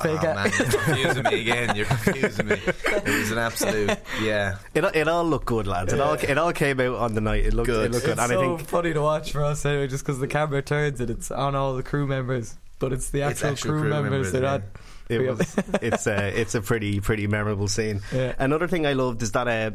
Fake 0.01 0.19
oh, 0.23 0.33
man, 0.35 0.51
you're 0.57 0.69
confusing 0.69 1.23
me 1.23 1.41
again. 1.41 1.75
You're 1.75 1.85
confusing 1.85 2.47
me. 2.47 2.55
It 2.65 3.05
was 3.05 3.31
an 3.31 3.37
absolute, 3.37 3.97
yeah. 4.21 4.57
it? 4.73 4.83
It 4.95 5.07
all 5.07 5.25
looked 5.25 5.45
good, 5.45 5.67
lads. 5.67 5.93
It 5.93 5.99
all 5.99 6.13
it 6.13 6.37
all 6.37 6.53
came 6.53 6.79
out 6.79 6.95
on 6.95 7.13
the 7.13 7.21
night. 7.21 7.45
It 7.45 7.53
looked 7.53 7.67
Good. 7.67 7.87
it 7.87 7.91
looked 7.91 8.05
good, 8.05 8.13
It's 8.13 8.21
and 8.21 8.31
I 8.31 8.35
so 8.35 8.57
think. 8.57 8.67
funny 8.69 8.93
to 8.93 9.01
watch 9.01 9.31
for 9.31 9.43
us 9.43 9.65
anyway, 9.65 9.87
just 9.87 10.03
because 10.05 10.19
the 10.19 10.27
camera 10.27 10.61
turns 10.61 10.99
and 11.01 11.09
it's 11.09 11.31
on 11.31 11.55
all 11.55 11.75
the 11.75 11.83
crew 11.83 12.07
members, 12.07 12.55
but 12.79 12.93
it's 12.93 13.09
the 13.09 13.21
It's 13.21 13.41
actual, 13.43 13.49
actual 13.51 13.71
crew, 13.71 13.79
crew 13.81 13.89
members. 13.89 14.11
members, 14.11 14.31
They're 14.31 14.41
yeah. 14.43 14.51
not. 14.51 14.61
It 15.09 15.19
We 15.19 15.27
was, 15.29 15.55
it's 15.81 16.07
a 16.07 16.39
it's 16.39 16.55
a 16.55 16.61
pretty 16.61 16.99
pretty 16.99 17.25
memorable 17.27 17.67
scene. 17.67 18.01
Yeah. 18.13 18.33
Another 18.37 18.67
thing 18.67 18.85
I 18.85 18.93
loved 18.93 19.23
is 19.23 19.31
that 19.31 19.47
uh, 19.47 19.71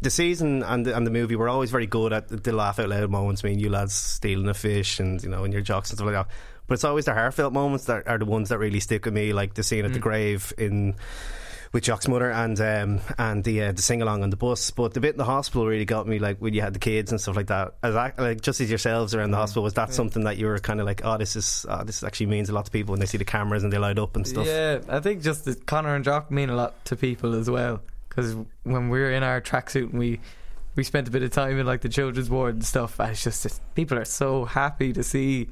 the 0.00 0.10
season 0.10 0.62
and 0.62 0.86
the, 0.86 0.96
and 0.96 1.06
the 1.06 1.10
movie 1.10 1.36
were 1.36 1.48
always 1.48 1.70
very 1.70 1.86
good 1.86 2.12
at 2.12 2.28
the 2.28 2.52
laugh 2.52 2.78
out 2.78 2.88
loud 2.88 3.10
moments. 3.10 3.44
I 3.44 3.48
mean, 3.48 3.58
you 3.58 3.68
lads 3.68 3.92
stealing 3.94 4.48
a 4.48 4.54
fish 4.54 4.98
and 5.00 5.22
you 5.22 5.28
know 5.28 5.44
and 5.44 5.52
your 5.52 5.60
jocks 5.60 5.90
and 5.90 5.98
stuff 5.98 6.06
like 6.06 6.14
that. 6.26 6.28
But 6.68 6.74
it's 6.74 6.84
always 6.84 7.06
the 7.06 7.14
heartfelt 7.14 7.52
moments 7.52 7.86
that 7.86 8.06
are 8.06 8.18
the 8.18 8.24
ones 8.26 8.50
that 8.50 8.58
really 8.58 8.78
stick 8.80 9.04
with 9.06 9.14
me, 9.14 9.32
like 9.32 9.54
the 9.54 9.64
scene 9.64 9.84
at 9.84 9.90
Mm. 9.90 9.94
the 9.94 10.00
grave 10.00 10.52
in. 10.56 10.94
With 11.70 11.84
Jock's 11.84 12.08
mother 12.08 12.30
and 12.30 12.58
um, 12.62 13.00
and 13.18 13.44
the 13.44 13.64
uh, 13.64 13.72
the 13.72 13.82
sing 13.82 14.00
along 14.00 14.22
on 14.22 14.30
the 14.30 14.38
bus, 14.38 14.70
but 14.70 14.94
the 14.94 15.00
bit 15.00 15.10
in 15.12 15.18
the 15.18 15.24
hospital 15.26 15.66
really 15.66 15.84
got 15.84 16.08
me. 16.08 16.18
Like 16.18 16.38
when 16.38 16.54
you 16.54 16.62
had 16.62 16.72
the 16.72 16.78
kids 16.78 17.10
and 17.12 17.20
stuff 17.20 17.36
like 17.36 17.48
that, 17.48 17.74
as 17.82 17.94
act, 17.94 18.18
like 18.18 18.40
just 18.40 18.62
as 18.62 18.70
yourselves 18.70 19.14
around 19.14 19.32
the 19.32 19.36
Mm. 19.36 19.40
hospital, 19.40 19.64
was 19.64 19.74
that 19.74 19.92
something 19.92 20.24
that 20.24 20.38
you 20.38 20.46
were 20.46 20.58
kind 20.60 20.80
of 20.80 20.86
like, 20.86 21.02
oh, 21.04 21.18
this 21.18 21.36
is 21.36 21.66
oh, 21.68 21.84
this 21.84 22.02
actually 22.02 22.24
means 22.24 22.48
a 22.48 22.54
lot 22.54 22.64
to 22.64 22.70
people 22.70 22.92
when 22.92 23.00
they 23.00 23.04
see 23.06 23.18
the 23.18 23.24
cameras 23.26 23.64
and 23.64 23.70
they 23.70 23.76
light 23.76 23.98
up 23.98 24.16
and 24.16 24.26
stuff. 24.26 24.46
Yeah, 24.46 24.78
I 24.88 25.00
think 25.00 25.20
just 25.22 25.44
that 25.44 25.66
Connor 25.66 25.94
and 25.94 26.02
Jock 26.06 26.30
mean 26.30 26.48
a 26.48 26.54
lot 26.56 26.82
to 26.86 26.96
people 26.96 27.34
as 27.34 27.50
well. 27.50 27.82
Because 28.08 28.34
when 28.62 28.88
we 28.88 28.98
were 29.00 29.10
in 29.10 29.22
our 29.22 29.42
tracksuit 29.42 29.90
and 29.90 29.98
we 29.98 30.20
we 30.74 30.84
spent 30.84 31.06
a 31.06 31.10
bit 31.10 31.22
of 31.22 31.32
time 31.32 31.58
in 31.58 31.66
like 31.66 31.82
the 31.82 31.90
children's 31.90 32.30
ward 32.30 32.54
and 32.54 32.64
stuff, 32.64 32.98
it's 32.98 33.22
just 33.22 33.44
it's, 33.44 33.60
people 33.74 33.98
are 33.98 34.06
so 34.06 34.46
happy 34.46 34.94
to 34.94 35.02
see, 35.02 35.48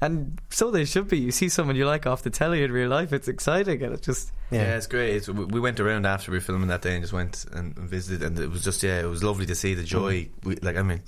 and 0.00 0.40
so 0.50 0.70
they 0.70 0.84
should 0.84 1.08
be. 1.08 1.18
You 1.18 1.30
see 1.30 1.48
someone 1.48 1.76
you 1.76 1.86
like 1.86 2.06
off 2.06 2.22
the 2.22 2.30
telly 2.30 2.62
in 2.62 2.72
real 2.72 2.88
life, 2.88 3.12
it's 3.12 3.28
exciting, 3.28 3.82
and 3.82 3.94
it's 3.94 4.06
just 4.06 4.32
Yeah, 4.50 4.76
it's 4.76 4.86
great. 4.86 5.16
It's, 5.16 5.28
we 5.28 5.44
we 5.44 5.60
went 5.60 5.80
around 5.80 6.06
after 6.06 6.30
we 6.30 6.38
were 6.38 6.42
filming 6.42 6.68
that 6.68 6.82
day 6.82 6.94
and 6.94 7.02
just 7.02 7.12
went 7.12 7.44
and 7.52 7.74
visited, 7.76 8.22
and 8.22 8.38
it 8.38 8.50
was 8.50 8.64
just 8.64 8.82
yeah, 8.82 9.00
it 9.00 9.06
was 9.06 9.22
lovely 9.22 9.46
to 9.46 9.54
see 9.54 9.74
the 9.74 9.84
joy. 9.84 10.24
Mm-hmm. 10.24 10.48
We, 10.48 10.56
like 10.56 10.76
I 10.76 10.82
mean, 10.82 11.02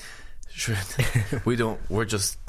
sure, 0.57 0.77
we 1.45 1.55
don't. 1.57 1.79
We're 1.91 2.05
just. 2.07 2.39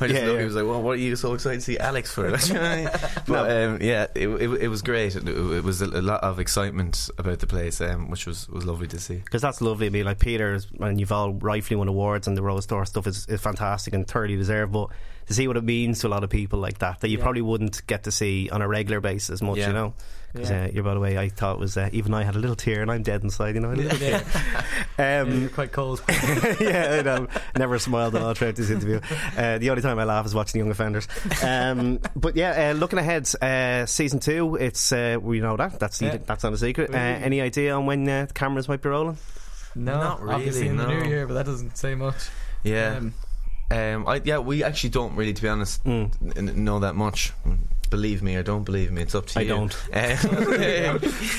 I 0.00 0.08
just 0.08 0.14
Yeah, 0.14 0.26
look. 0.26 0.34
yeah. 0.34 0.38
He 0.38 0.44
was 0.44 0.54
like, 0.54 0.64
"Well, 0.66 0.82
what 0.82 0.92
are 0.92 0.96
you 0.96 1.14
so 1.16 1.34
excited 1.34 1.56
to 1.60 1.64
see 1.64 1.78
Alex 1.78 2.12
for?" 2.12 2.30
Like, 2.30 2.48
you 2.48 2.54
know 2.54 2.60
what 2.60 2.70
I 2.70 2.76
mean? 2.76 2.90
but 3.26 3.50
um, 3.50 3.78
yeah, 3.82 4.06
it, 4.14 4.28
it, 4.28 4.62
it 4.62 4.68
was 4.68 4.82
great. 4.82 5.14
It, 5.16 5.28
it 5.28 5.62
was 5.64 5.82
a, 5.82 5.86
a 5.86 6.00
lot 6.02 6.22
of 6.22 6.38
excitement 6.38 7.10
about 7.18 7.38
the 7.40 7.46
place, 7.46 7.80
um, 7.80 8.10
which 8.10 8.26
was 8.26 8.48
was 8.48 8.64
lovely 8.64 8.88
to 8.88 8.98
see. 8.98 9.16
because 9.16 9.42
that's 9.42 9.60
lovely. 9.60 9.86
I 9.86 9.90
mean, 9.90 10.04
like 10.06 10.18
Peter's, 10.18 10.66
and 10.80 10.98
you've 10.98 11.12
all 11.12 11.34
rightfully 11.34 11.76
won 11.76 11.88
awards, 11.88 12.26
and 12.26 12.36
the 12.36 12.42
Rose 12.42 12.64
Store 12.64 12.84
stuff 12.86 13.06
is, 13.06 13.26
is 13.26 13.40
fantastic 13.40 13.92
and 13.94 14.08
thoroughly 14.08 14.36
deserved. 14.36 14.72
But 14.72 14.88
to 15.26 15.34
see 15.34 15.46
what 15.46 15.56
it 15.56 15.64
means 15.64 16.00
to 16.00 16.08
a 16.08 16.10
lot 16.10 16.24
of 16.24 16.30
people 16.30 16.58
like 16.58 16.78
that, 16.78 17.00
that 17.00 17.08
you 17.08 17.18
Yeah. 17.18 17.22
probably 17.24 17.42
wouldn't 17.42 17.86
get 17.86 18.04
to 18.04 18.10
see 18.10 18.48
on 18.50 18.60
a 18.62 18.66
regular 18.68 19.00
basis 19.00 19.40
much, 19.42 19.58
Yeah. 19.58 19.68
you 19.68 19.72
know. 19.72 19.94
Because 20.32 20.50
Yeah. 20.50 20.64
uh, 20.64 20.68
you're, 20.72 20.82
by 20.84 20.94
the 20.94 21.00
way, 21.00 21.18
I 21.18 21.28
thought 21.28 21.56
it 21.56 21.60
was 21.60 21.76
uh, 21.76 21.90
even 21.92 22.12
I 22.14 22.22
had 22.24 22.34
a 22.34 22.38
little 22.38 22.56
tear, 22.56 22.80
and 22.82 22.90
I'm 22.90 23.02
dead 23.02 23.22
inside, 23.22 23.54
you 23.54 23.60
know. 23.60 23.70
a 23.70 23.74
little 23.74 23.98
yeah, 23.98 24.22
yeah, 24.24 24.64
Um, 24.98 25.40
you're 25.40 25.48
quite 25.50 25.72
cold. 25.72 26.02
yeah, 26.60 26.96
I 26.98 27.02
know. 27.02 27.26
Never 27.56 27.78
smiled 27.78 28.14
at 28.14 28.22
all 28.22 28.34
throughout 28.34 28.56
this 28.56 28.70
interview. 28.70 29.00
Uh, 29.36 29.58
the 29.58 29.70
only 29.70 29.82
time 29.82 29.98
I 29.98 30.04
laugh 30.04 30.26
is 30.26 30.34
watching 30.34 30.58
Young 30.60 30.70
Offenders. 30.70 31.08
Um, 31.42 31.98
but 32.14 32.36
yeah, 32.36 32.70
uh, 32.70 32.74
looking 32.74 32.98
ahead, 32.98 33.28
uh, 33.42 33.86
season 33.86 34.20
two. 34.20 34.56
It's 34.56 34.92
uh, 34.92 35.16
we 35.20 35.40
know 35.40 35.56
that 35.56 35.80
that's 35.80 36.00
Yeah. 36.02 36.18
that's 36.18 36.44
not 36.44 36.52
a 36.52 36.58
secret. 36.58 36.90
Uh, 36.94 36.96
any 36.98 37.40
idea 37.40 37.74
on 37.74 37.86
when 37.86 38.08
uh, 38.08 38.26
the 38.26 38.34
cameras 38.34 38.68
might 38.68 38.82
be 38.82 38.88
rolling? 38.90 39.16
No, 39.74 39.96
Not 39.98 40.20
obviously 40.22 40.68
really, 40.68 40.70
in 40.70 40.76
the 40.76 40.86
no. 40.86 41.00
new 41.02 41.08
year, 41.08 41.26
but 41.26 41.34
that 41.34 41.46
doesn't 41.46 41.76
say 41.78 41.94
much. 41.94 42.28
Yeah, 42.62 42.96
Um, 42.98 43.14
um, 43.70 44.06
I, 44.06 44.20
yeah. 44.22 44.38
We 44.38 44.62
actually 44.62 44.90
don't 44.90 45.16
really, 45.16 45.32
to 45.32 45.40
be 45.42 45.48
honest, 45.48 45.82
Mm. 45.84 46.36
n- 46.36 46.48
n- 46.50 46.64
know 46.64 46.80
that 46.80 46.94
much. 46.94 47.32
Believe 47.92 48.22
me 48.22 48.34
or 48.34 48.42
don't 48.42 48.64
believe 48.64 48.90
me. 48.90 49.02
It's 49.02 49.14
up 49.14 49.26
to 49.26 49.38
I 49.38 49.42
you. 49.42 49.54
I 49.54 49.56
don't. 49.56 49.76
Uh, 49.94 50.98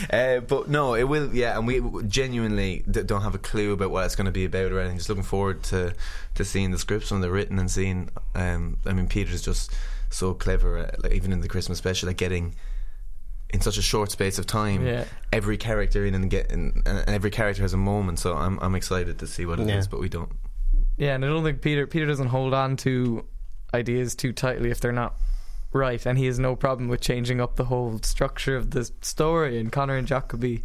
uh, 0.16 0.40
but 0.48 0.70
no, 0.70 0.94
it 0.94 1.04
will. 1.04 1.36
Yeah, 1.36 1.58
and 1.58 1.68
we 1.68 1.82
genuinely 2.08 2.84
d- 2.90 3.04
don't 3.04 3.24
have 3.24 3.36
a 3.36 3.40
clue 3.40 3.74
about 3.74 3.92
what 3.92 4.06
it's 4.06 4.16
going 4.16 4.26
to 4.28 4.32
be 4.32 4.46
about 4.46 4.72
or 4.72 4.80
anything. 4.80 4.98
Just 4.98 5.10
looking 5.10 5.24
forward 5.24 5.64
to 5.64 5.94
to 6.36 6.46
seeing 6.46 6.72
the 6.72 6.78
scripts 6.80 7.12
when 7.12 7.20
they're 7.20 7.32
written 7.32 7.60
and 7.60 7.70
seeing. 7.70 8.10
Um, 8.36 8.78
I 8.86 8.94
mean, 8.94 9.08
Peter's 9.08 9.42
just 9.42 9.74
so 10.10 10.34
clever. 10.34 10.78
At, 10.78 11.04
like, 11.04 11.12
even 11.14 11.34
in 11.34 11.42
the 11.42 11.50
Christmas 11.50 11.78
special, 11.78 12.08
at 12.10 12.16
getting 12.18 12.56
in 13.50 13.62
such 13.62 13.78
a 13.78 13.82
short 13.84 14.10
space 14.10 14.40
of 14.40 14.48
time 14.48 14.84
Yeah. 14.86 15.06
every 15.32 15.58
character 15.58 16.06
in 16.06 16.16
and 16.16 16.28
get 16.30 16.52
and, 16.52 16.82
and 16.88 17.10
every 17.10 17.30
character 17.32 17.62
has 17.64 17.74
a 17.74 17.78
moment. 17.78 18.20
So 18.20 18.36
I'm 18.36 18.60
I'm 18.62 18.76
excited 18.76 19.20
to 19.20 19.28
see 19.28 19.46
what 19.46 19.60
it 19.60 19.68
is, 19.70 19.86
Yeah. 19.86 19.90
but 19.92 20.00
we 20.00 20.10
don't. 20.10 20.32
Yeah, 20.98 21.16
and 21.16 21.26
I 21.26 21.28
don't 21.28 21.44
think 21.44 21.62
Peter 21.62 21.88
Peter 21.88 22.06
doesn't 22.06 22.28
hold 22.28 22.54
on 22.54 22.78
to 22.78 23.26
ideas 23.74 24.14
too 24.16 24.32
tightly 24.34 24.70
if 24.70 24.80
they're 24.80 24.92
not 24.92 25.16
right, 25.74 26.06
and 26.06 26.18
he 26.18 26.26
has 26.28 26.40
no 26.40 26.56
problem 26.56 26.88
with 26.90 27.02
changing 27.02 27.42
up 27.42 27.56
the 27.56 27.66
whole 27.66 28.00
structure 28.04 28.56
of 28.56 28.72
the 28.72 28.90
story. 29.02 29.60
And 29.60 29.72
Connor 29.72 29.98
and 29.98 30.08
Jack 30.08 30.30
could 30.30 30.40
be 30.40 30.64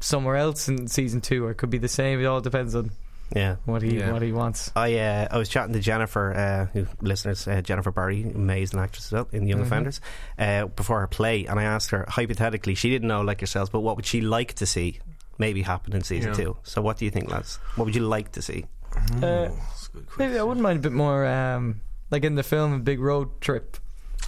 somewhere 0.00 0.36
else 0.36 0.68
in 0.68 0.88
season 0.88 1.20
two, 1.20 1.44
or 1.44 1.50
it 1.50 1.56
could 1.56 1.70
be 1.70 1.78
the 1.78 1.88
same. 1.88 2.20
It 2.20 2.24
all 2.24 2.40
depends 2.40 2.74
on 2.74 2.90
Yeah. 3.34 3.56
what 3.64 3.82
he 3.82 3.98
Yeah. 3.98 4.12
what 4.12 4.22
he 4.22 4.32
wants. 4.32 4.72
I 4.74 4.96
uh, 4.98 5.28
I 5.30 5.38
was 5.38 5.48
chatting 5.48 5.72
to 5.74 5.80
Jennifer, 5.80 6.32
uh, 6.34 6.66
who 6.72 6.86
listeners, 7.00 7.46
uh, 7.46 7.60
Jennifer 7.60 7.90
Barry, 7.92 8.22
amazing 8.34 8.80
actress 8.80 9.06
as 9.06 9.12
well 9.12 9.28
in 9.32 9.46
Young 9.46 9.60
Mhm. 9.60 9.66
Offenders, 9.66 10.00
uh, 10.38 10.66
before 10.66 11.00
her 11.00 11.06
play, 11.06 11.46
and 11.46 11.60
I 11.60 11.64
asked 11.64 11.90
her 11.90 12.06
hypothetically, 12.08 12.74
she 12.74 12.90
didn't 12.90 13.08
know 13.08 13.20
like 13.20 13.40
yourselves, 13.40 13.70
but 13.70 13.80
what 13.80 13.96
would 13.96 14.06
she 14.06 14.20
like 14.20 14.54
to 14.54 14.66
see 14.66 14.98
maybe 15.38 15.62
happen 15.62 15.94
in 15.94 16.02
season 16.02 16.30
Yeah. 16.30 16.36
two? 16.44 16.56
So 16.64 16.80
what 16.82 16.96
do 16.96 17.04
you 17.04 17.10
think, 17.10 17.30
lads? 17.30 17.58
What 17.76 17.84
would 17.84 17.94
you 17.94 18.02
like 18.02 18.32
to 18.32 18.42
see? 18.42 18.64
Uh, 18.96 18.96
Ooh, 19.16 19.56
that's 19.68 19.88
a 19.88 19.92
good 19.92 20.06
Maybe 20.18 20.38
I 20.38 20.42
wouldn't 20.42 20.62
mind 20.62 20.78
a 20.78 20.82
bit 20.82 20.92
more, 20.92 21.24
um, 21.26 21.80
like 22.10 22.24
in 22.24 22.34
the 22.34 22.42
film, 22.42 22.72
a 22.72 22.78
big 22.80 22.98
road 23.00 23.40
trip. 23.40 23.76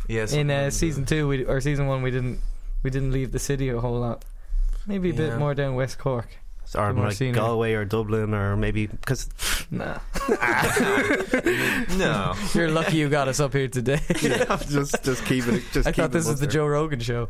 Yeah, 0.08 0.26
in 0.30 0.50
uh, 0.50 0.70
season 0.70 1.04
two 1.06 1.28
we, 1.28 1.44
or 1.44 1.60
season 1.60 1.86
one, 1.86 2.02
we 2.02 2.10
didn't 2.10 2.40
we 2.82 2.90
didn't 2.90 3.12
leave 3.12 3.32
the 3.32 3.38
city 3.38 3.68
a 3.68 3.80
whole 3.80 4.00
lot. 4.00 4.24
Maybe 4.86 5.10
a 5.10 5.14
bit 5.14 5.38
more 5.38 5.54
down 5.54 5.74
West 5.76 5.98
Cork. 5.98 6.28
Or 6.74 6.88
Some 6.88 6.98
like 7.02 7.12
scenery. 7.12 7.34
Galway 7.34 7.72
or 7.74 7.84
Dublin 7.84 8.32
or 8.34 8.56
maybe 8.56 8.86
because 8.86 9.28
Nah, 9.70 9.98
no. 11.98 12.34
you're 12.54 12.70
lucky 12.70 12.96
you 12.98 13.08
got 13.08 13.28
us 13.28 13.40
up 13.40 13.52
here 13.52 13.68
today. 13.68 14.00
just 14.68 15.02
just 15.04 15.24
keep 15.26 15.46
it. 15.46 15.62
Just 15.72 15.86
I 15.88 15.92
keep 15.92 15.96
thought 15.96 16.10
it 16.10 16.12
this 16.12 16.26
was 16.28 16.40
the 16.40 16.46
Joe 16.46 16.66
Rogan 16.66 17.00
show. 17.00 17.28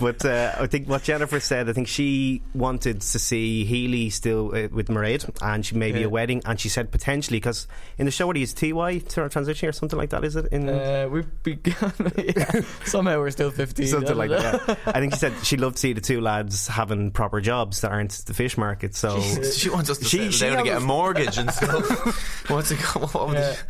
but 0.00 0.24
uh, 0.24 0.52
I 0.58 0.66
think 0.66 0.88
what 0.88 1.02
Jennifer 1.02 1.40
said, 1.40 1.68
I 1.68 1.72
think 1.72 1.88
she 1.88 2.42
wanted 2.54 3.00
to 3.02 3.18
see 3.18 3.64
Healy 3.64 4.10
still 4.10 4.48
uh, 4.54 4.68
with 4.70 4.88
Mairead, 4.88 5.28
and 5.42 5.64
she 5.64 5.74
maybe 5.76 6.00
Yeah. 6.00 6.06
a 6.06 6.08
wedding, 6.08 6.42
and 6.44 6.58
she 6.58 6.68
said 6.68 6.90
potentially 6.90 7.38
because 7.38 7.66
in 7.98 8.06
the 8.06 8.12
show 8.12 8.26
what 8.26 8.36
he's 8.36 8.52
TY 8.54 8.98
to 8.98 9.28
transition 9.28 9.68
or 9.68 9.72
something 9.72 9.98
like 9.98 10.10
that, 10.10 10.24
is 10.24 10.36
it? 10.36 10.46
In 10.52 10.68
Uh, 10.68 11.08
we've 11.10 11.42
begun. 11.42 11.92
yeah. 12.16 12.60
Somehow 12.84 13.18
we're 13.18 13.30
still 13.30 13.50
15. 13.50 13.86
Something 13.86 14.16
like 14.16 14.30
that. 14.30 14.78
I 14.86 15.00
think 15.00 15.14
she 15.14 15.18
said 15.18 15.32
she'd 15.44 15.60
love 15.60 15.74
to 15.74 15.78
see 15.80 15.92
the 15.92 16.00
two 16.00 16.20
lads 16.20 16.67
having 16.68 17.10
proper 17.10 17.40
jobs 17.40 17.80
that 17.80 17.90
aren't 17.90 18.12
the 18.26 18.34
fish 18.34 18.56
market. 18.58 18.94
So 18.94 19.20
She 19.20 19.70
wants 19.70 19.90
us 19.90 19.98
to 19.98 20.04
She- 20.04 20.18
settle 20.18 20.32
she 20.32 20.44
down 20.48 20.58
to 20.58 20.64
get 20.64 20.76
a 20.78 20.80
mortgage 20.80 21.38
and 21.38 21.50
stuff. 21.50 22.46
What's 22.50 22.70
it 22.70 22.78
called? 22.78 23.12
What 23.14 23.28
would 23.28 23.36
Yeah. 23.38 23.50
it- 23.52 23.64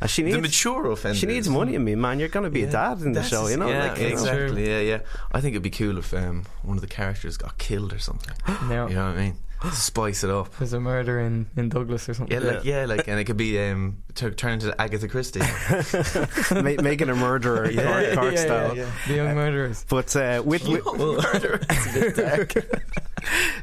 uh, 0.00 0.06
she 0.06 0.22
the 0.22 0.28
needs 0.30 0.42
mature 0.42 0.92
offenders. 0.92 1.18
she 1.18 1.26
needs 1.26 1.48
money. 1.48 1.74
I 1.74 1.78
mean, 1.78 2.00
man, 2.00 2.20
you're 2.20 2.28
going 2.28 2.44
to 2.44 2.50
be 2.50 2.62
a 2.62 2.70
dad 2.70 3.00
in 3.00 3.14
the 3.14 3.18
That's 3.20 3.30
show, 3.30 3.48
you 3.48 3.56
know? 3.56 3.68
Yeah, 3.68 3.88
like, 3.88 3.98
you 3.98 4.04
know. 4.04 4.12
exactly. 4.12 4.68
Yeah, 4.70 4.78
yeah. 4.78 4.98
I 5.32 5.40
think 5.40 5.54
it'd 5.54 5.62
be 5.64 5.70
cool 5.70 5.98
if 5.98 6.14
um, 6.14 6.44
one 6.62 6.76
of 6.76 6.82
the 6.82 6.86
characters 6.86 7.36
got 7.36 7.58
killed 7.58 7.92
or 7.92 7.98
something. 7.98 8.32
No. 8.68 8.86
You 8.86 8.94
know 8.94 9.06
what 9.08 9.16
I 9.18 9.20
mean? 9.20 9.36
Spice 9.72 10.22
it 10.22 10.30
up. 10.30 10.54
There's 10.58 10.72
a 10.72 10.78
murder 10.78 11.18
in, 11.18 11.46
in 11.56 11.68
Douglas 11.68 12.08
or 12.08 12.14
something. 12.14 12.40
Yeah, 12.40 12.48
like 12.48 12.64
yeah, 12.64 12.84
like, 12.84 13.08
and 13.08 13.18
it 13.18 13.24
could 13.24 13.36
be 13.36 13.58
um, 13.58 14.04
t- 14.18 14.30
turn 14.30 14.54
into 14.54 14.80
Agatha 14.80 15.08
Christie. 15.08 15.40
Ma- 16.54 16.82
making 16.82 17.08
a 17.08 17.14
murderer, 17.14 17.70
Yeah, 17.70 17.84
Cork, 17.84 18.02
yeah, 18.04 18.14
Cork 18.14 18.34
yeah, 18.34 18.40
style. 18.44 18.76
yeah. 18.76 18.90
The 19.06 19.14
young 19.14 19.34
murderers. 19.34 19.84
But 19.88 20.14
uh, 20.16 20.42
with, 20.44 20.66
with 20.68 20.84
Murder. 20.84 21.58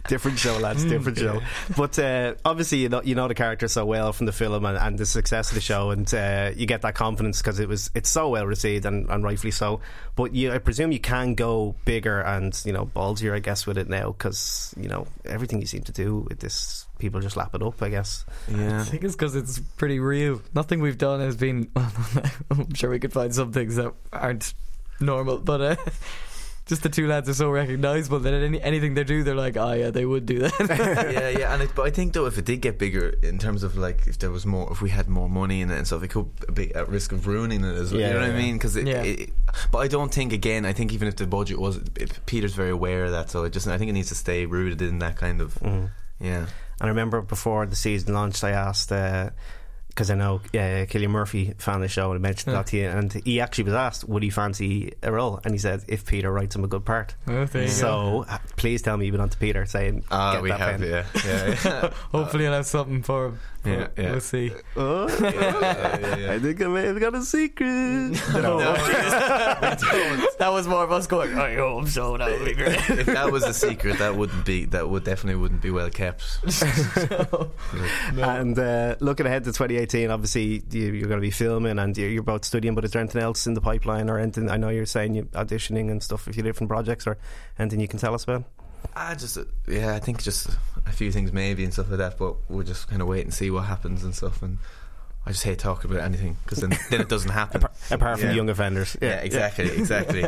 different 0.08 0.38
show, 0.40 0.58
lads, 0.58 0.86
Mm. 0.86 0.90
different 0.90 1.18
show. 1.18 1.42
But 1.76 1.98
uh, 2.00 2.36
obviously, 2.44 2.80
you 2.80 2.90
know, 2.90 3.02
you 3.02 3.16
know 3.16 3.28
the 3.28 3.36
character 3.36 3.68
so 3.68 3.86
well 3.86 4.14
from 4.14 4.26
the 4.26 4.32
film 4.32 4.66
and, 4.66 4.78
and 4.78 4.98
the 4.98 5.06
success 5.06 5.50
of 5.50 5.56
the 5.56 5.62
show, 5.62 5.92
and 5.92 6.12
uh, 6.14 6.52
you 6.56 6.66
get 6.66 6.82
that 6.84 6.96
confidence 6.96 7.42
because 7.42 7.60
it 7.60 7.68
was 7.68 7.90
it's 7.96 8.10
so 8.10 8.30
well 8.30 8.46
received 8.46 8.86
and, 8.86 9.10
and 9.10 9.24
rightfully 9.24 9.52
so. 9.52 9.82
But 10.16 10.34
you, 10.34 10.52
I 10.52 10.60
presume 10.60 10.92
you 10.92 11.00
can 11.00 11.36
go 11.36 11.76
bigger 11.86 12.22
and 12.22 12.60
you 12.66 12.74
know 12.74 12.86
ballsier, 12.86 13.34
I 13.34 13.40
guess, 13.40 13.66
with 13.66 13.78
it 13.78 13.90
now 13.90 14.12
because 14.12 14.74
you 14.80 14.88
know 14.90 15.08
everything 15.26 15.62
you 15.62 15.68
seem 15.68 15.84
to 15.84 15.92
do 15.92 16.26
with 16.30 16.40
this, 16.40 16.86
people 17.00 17.20
just 17.22 17.36
lap 17.38 17.54
it 17.56 17.62
up. 17.62 17.82
I 17.82 17.90
guess. 17.90 18.26
Yeah. 18.50 18.82
I 18.82 18.84
think 18.84 19.04
it's 19.04 19.16
because 19.16 19.36
it's 19.36 19.60
pretty 19.60 20.00
real. 20.00 20.42
Nothing 20.54 20.80
we've 20.82 20.98
done 20.98 21.20
has 21.20 21.36
been. 21.36 21.70
I'm 22.52 22.74
sure 22.74 22.90
we 22.90 23.00
could 23.00 23.14
find 23.14 23.34
some 23.34 23.52
things 23.52 23.76
that 23.76 23.94
aren't 24.14 24.54
normal, 25.00 25.38
but 25.40 25.62
uh, 25.62 25.76
just 26.66 26.82
the 26.84 26.90
two 26.90 27.08
lads 27.08 27.30
are 27.30 27.34
so 27.34 27.50
recognisable 27.52 28.20
that 28.20 28.34
any, 28.34 28.60
anything 28.62 28.94
they 28.96 29.04
do, 29.04 29.24
they're 29.24 29.36
like, 29.36 29.56
oh 29.58 29.74
yeah, 29.74 29.92
they 29.92 30.06
would 30.06 30.26
do 30.26 30.40
that. 30.40 31.12
yeah, 31.14 31.30
yeah, 31.30 31.54
and 31.54 31.62
it, 31.64 31.70
but 31.76 31.84
I 31.84 31.90
think 31.92 32.14
though 32.14 32.26
if 32.26 32.38
it 32.38 32.46
did 32.46 32.62
get 32.62 32.80
bigger 32.80 33.10
in 33.22 33.38
terms 33.38 33.62
of 33.64 33.78
like 33.78 34.08
if 34.08 34.18
there 34.20 34.32
was 34.32 34.46
more, 34.46 34.72
if 34.72 34.82
we 34.82 34.90
had 34.90 35.08
more 35.10 35.30
money 35.30 35.62
in 35.62 35.70
it 35.70 35.78
and 35.78 35.86
stuff, 35.86 36.02
it 36.02 36.08
could 36.10 36.28
be 36.56 36.74
at 36.74 36.88
risk 36.90 37.12
of 37.12 37.28
ruining 37.28 37.64
it 37.64 37.76
as 37.76 37.92
well. 37.92 38.02
Yeah, 38.02 38.08
you 38.08 38.14
know 38.16 38.20
what. 38.22 38.30
I 38.32 38.38
mean? 38.38 38.56
Because 38.56 38.76
it, 38.78 38.88
Yeah. 38.88 39.04
it, 39.04 39.30
but 39.72 39.80
I 39.80 39.88
don't 39.88 40.14
think 40.14 40.34
again. 40.34 40.66
I 40.66 40.74
think 40.74 40.92
even 40.94 41.08
if 41.08 41.18
the 41.18 41.28
budget 41.28 41.60
was, 41.60 41.78
it, 41.98 42.20
Peter's 42.26 42.56
very 42.56 42.72
aware 42.72 43.06
of 43.06 43.12
that, 43.12 43.30
so 43.30 43.44
it 43.44 43.52
just 43.54 43.68
I 43.68 43.78
think 43.78 43.90
it 43.90 43.94
needs 43.94 44.10
to 44.10 44.16
stay 44.16 44.46
rooted 44.46 44.82
in 44.82 45.00
that 45.00 45.18
kind 45.18 45.42
of 45.42 45.56
Mhm. 45.56 45.90
yeah. 46.20 46.46
And 46.80 46.88
I 46.88 46.90
remember 46.90 47.22
before 47.22 47.66
the 47.66 47.76
season 47.76 48.14
launched, 48.14 48.44
I 48.44 48.52
asked 48.52 48.92
uh, 48.92 49.30
because 49.96 50.12
I 50.12 50.16
know 50.16 50.36
uh, 50.54 50.86
Cillian 50.92 51.10
Murphy 51.10 51.54
found 51.58 51.82
the 51.82 51.88
show 51.88 52.12
and 52.12 52.20
I 52.20 52.22
mentioned 52.22 52.52
Yeah. 52.54 52.60
that 52.60 52.68
to 52.68 52.78
you, 52.78 52.90
and 52.90 53.14
he 53.14 53.40
actually 53.40 53.64
was 53.64 53.74
asked, 53.76 54.04
"Would 54.10 54.24
he 54.24 54.30
fancy 54.30 54.94
a 55.02 55.10
role?" 55.12 55.40
And 55.46 55.54
he 55.54 55.58
said, 55.58 55.84
"If 55.88 56.06
Peter 56.06 56.32
writes 56.34 56.54
him 56.56 56.66
a 56.66 56.68
good 56.68 56.84
part." 56.84 57.16
Oh, 57.28 57.46
there 57.46 57.62
you 57.64 57.68
go. 57.70 57.74
So 57.74 58.26
uh, 58.28 58.38
please 58.58 58.82
tell 58.82 58.98
me 58.98 59.06
you've 59.06 59.14
been 59.14 59.22
on 59.22 59.30
to 59.30 59.38
Peter 59.38 59.66
saying, 59.66 60.04
Ah, 60.12 60.34
"Get 60.34 60.42
we 60.44 60.50
that 60.50 60.60
have, 60.60 60.80
pen." 60.82 60.90
yeah, 60.90 61.06
yeah, 61.26 61.56
yeah. 61.64 61.90
Hopefully, 62.12 62.46
I'll 62.48 62.54
have 62.54 62.66
something 62.66 63.02
for 63.04 63.28
him. 63.28 63.40
Yeah, 63.66 63.88
yeah. 63.98 64.12
We'll 64.12 64.20
see. 64.22 64.52
Oh, 64.76 65.08
yeah, 65.20 65.32
yeah, 66.00 66.18
yeah. 66.18 66.32
I 66.34 66.40
think 66.40 66.62
I 66.62 66.68
may 66.68 66.84
have 66.86 67.00
got 67.00 67.16
a 67.16 67.24
secret. 67.24 67.66
No, 68.36 68.60
that 68.60 70.50
was 70.52 70.68
more 70.68 70.84
of 70.84 70.92
us 70.92 71.08
going, 71.08 71.34
I 71.36 71.56
hope 71.56 71.88
so, 71.88 72.16
that 72.18 72.30
would 72.30 72.46
be 72.46 72.54
great. 72.54 72.76
if 72.92 73.08
that 73.08 73.32
was 73.32 73.44
a 73.44 73.56
secret, 73.56 73.98
that 73.98 74.16
wouldn't 74.16 74.46
be 74.46 74.66
that 74.66 74.88
would 74.88 75.04
definitely 75.04 75.42
wouldn't 75.42 75.64
be 75.64 75.72
well 75.72 75.90
kept. 75.90 76.22
And 78.18 78.58
uh, 78.60 78.96
looking 79.00 79.26
ahead 79.26 79.44
to 79.46 79.52
2018, 79.52 79.85
obviously 79.94 80.64
you, 80.72 80.94
you're 80.94 81.08
going 81.08 81.20
to 81.20 81.26
be 81.26 81.32
filming 81.32 81.78
and 81.78 81.98
you're, 81.98 82.24
both 82.24 82.46
studying. 82.46 82.74
But 82.76 82.86
is 82.86 82.92
there 82.92 83.02
anything 83.02 83.22
else 83.22 83.46
in 83.46 83.54
the 83.54 83.62
pipeline 83.62 84.10
or 84.10 84.18
anything? 84.18 84.50
I 84.50 84.58
know 84.58 84.70
you're 84.70 84.86
saying 84.86 85.16
you're 85.16 85.26
auditioning 85.26 85.92
and 85.92 86.02
stuff 86.02 86.24
for 86.24 86.30
a 86.30 86.34
few 86.34 86.44
different 86.44 86.70
projects, 86.70 87.06
or 87.06 87.18
anything 87.60 87.80
you 87.80 87.88
can 87.88 88.00
tell 88.00 88.14
us 88.14 88.24
about? 88.24 88.46
I 88.96 89.16
just 89.16 89.38
uh, 89.38 89.46
yeah, 89.68 89.94
I 89.94 90.00
think 90.00 90.22
just 90.24 90.50
a 90.86 90.92
few 90.92 91.12
things 91.12 91.34
maybe 91.34 91.64
and 91.64 91.74
stuff 91.74 91.90
like 91.90 92.00
that, 92.00 92.18
but 92.18 92.36
we'll 92.50 92.64
just 92.64 92.88
kind 92.88 93.02
of 93.02 93.08
wait 93.08 93.24
and 93.26 93.34
see 93.34 93.52
what 93.52 93.66
happens 93.66 94.04
and 94.04 94.16
stuff. 94.16 94.42
And 94.42 94.58
I 95.28 95.32
just 95.32 95.44
hate 95.44 95.58
talking 95.58 95.90
about 95.90 96.04
anything 96.04 96.38
because 96.44 96.60
then 96.60 96.78
then 96.92 97.02
it 97.02 97.10
doesn't 97.10 97.32
happen. 97.32 97.64
Apart 97.90 98.20
from 98.20 98.30
Yeah. 98.30 98.36
young 98.36 98.50
offenders, 98.50 98.96
Yeah, 99.02 99.22
exactly, 99.22 99.66
exactly. 99.78 100.24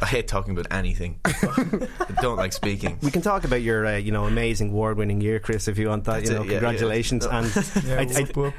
I 0.00 0.06
hate 0.06 0.28
talking 0.28 0.52
about 0.52 0.66
anything. 0.70 1.18
I 1.24 2.20
don't 2.20 2.36
like 2.36 2.52
speaking. 2.52 2.98
We 3.02 3.10
can 3.10 3.22
talk 3.22 3.44
about 3.44 3.62
your, 3.62 3.86
uh, 3.86 3.96
you 3.96 4.12
know, 4.12 4.26
amazing 4.26 4.70
award-winning 4.70 5.20
year, 5.22 5.38
Chris, 5.40 5.68
if 5.68 5.78
you 5.78 5.88
want 5.88 6.04
that. 6.04 6.18
That's 6.18 6.30
you 6.30 6.36
know, 6.36 6.42
it, 6.42 6.46
yeah, 6.48 6.52
congratulations. 6.60 7.26
yeah. 7.26 7.38
And 7.38 7.46
Yeah, 7.86 7.94
I- 7.96 8.20
I- 8.20 8.24
whoop, 8.24 8.36
whoop. 8.36 8.54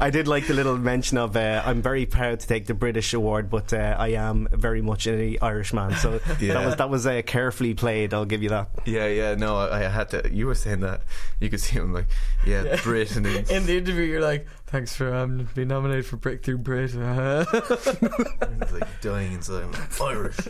I 0.00 0.10
did 0.12 0.28
like 0.28 0.46
the 0.46 0.54
little 0.54 0.76
mention 0.78 1.18
of 1.18 1.36
uh, 1.36 1.62
I'm 1.64 1.82
very 1.82 2.06
proud 2.06 2.40
to 2.40 2.46
take 2.46 2.66
the 2.66 2.74
British 2.74 3.12
award, 3.14 3.50
but 3.50 3.72
uh, 3.72 3.96
I 3.98 4.08
am 4.08 4.48
very 4.52 4.82
much 4.82 5.06
an 5.06 5.36
Irishman. 5.42 5.94
So 5.96 6.20
Yeah. 6.40 6.54
that 6.54 6.64
was 6.66 6.76
that 6.76 6.90
was 6.90 7.06
uh, 7.06 7.22
carefully 7.26 7.74
played. 7.74 8.14
I'll 8.14 8.24
give 8.24 8.42
you 8.42 8.50
that. 8.50 8.68
Yeah, 8.84 9.06
yeah. 9.06 9.34
No, 9.34 9.56
I, 9.56 9.80
I 9.84 9.88
had 9.88 10.10
to. 10.10 10.30
You 10.32 10.46
were 10.46 10.54
saying 10.54 10.80
that. 10.80 11.00
You 11.40 11.50
could 11.50 11.60
see 11.60 11.74
him 11.74 11.92
like, 11.92 12.06
yeah, 12.46 12.62
Yeah. 12.62 12.80
Brit, 12.82 13.16
and 13.16 13.26
In 13.26 13.66
the 13.66 13.76
interview, 13.76 13.95
you're 14.04 14.20
like, 14.20 14.46
thanks 14.66 14.94
for 14.94 15.14
um, 15.14 15.48
being 15.54 15.68
nominated 15.68 16.06
for 16.06 16.16
Breakthrough 16.16 16.58
Brit. 16.58 16.90
he's 16.90 16.96
like 18.72 19.00
dying 19.00 19.32
inside. 19.32 19.64
I'm 19.64 20.06
Irish. 20.06 20.36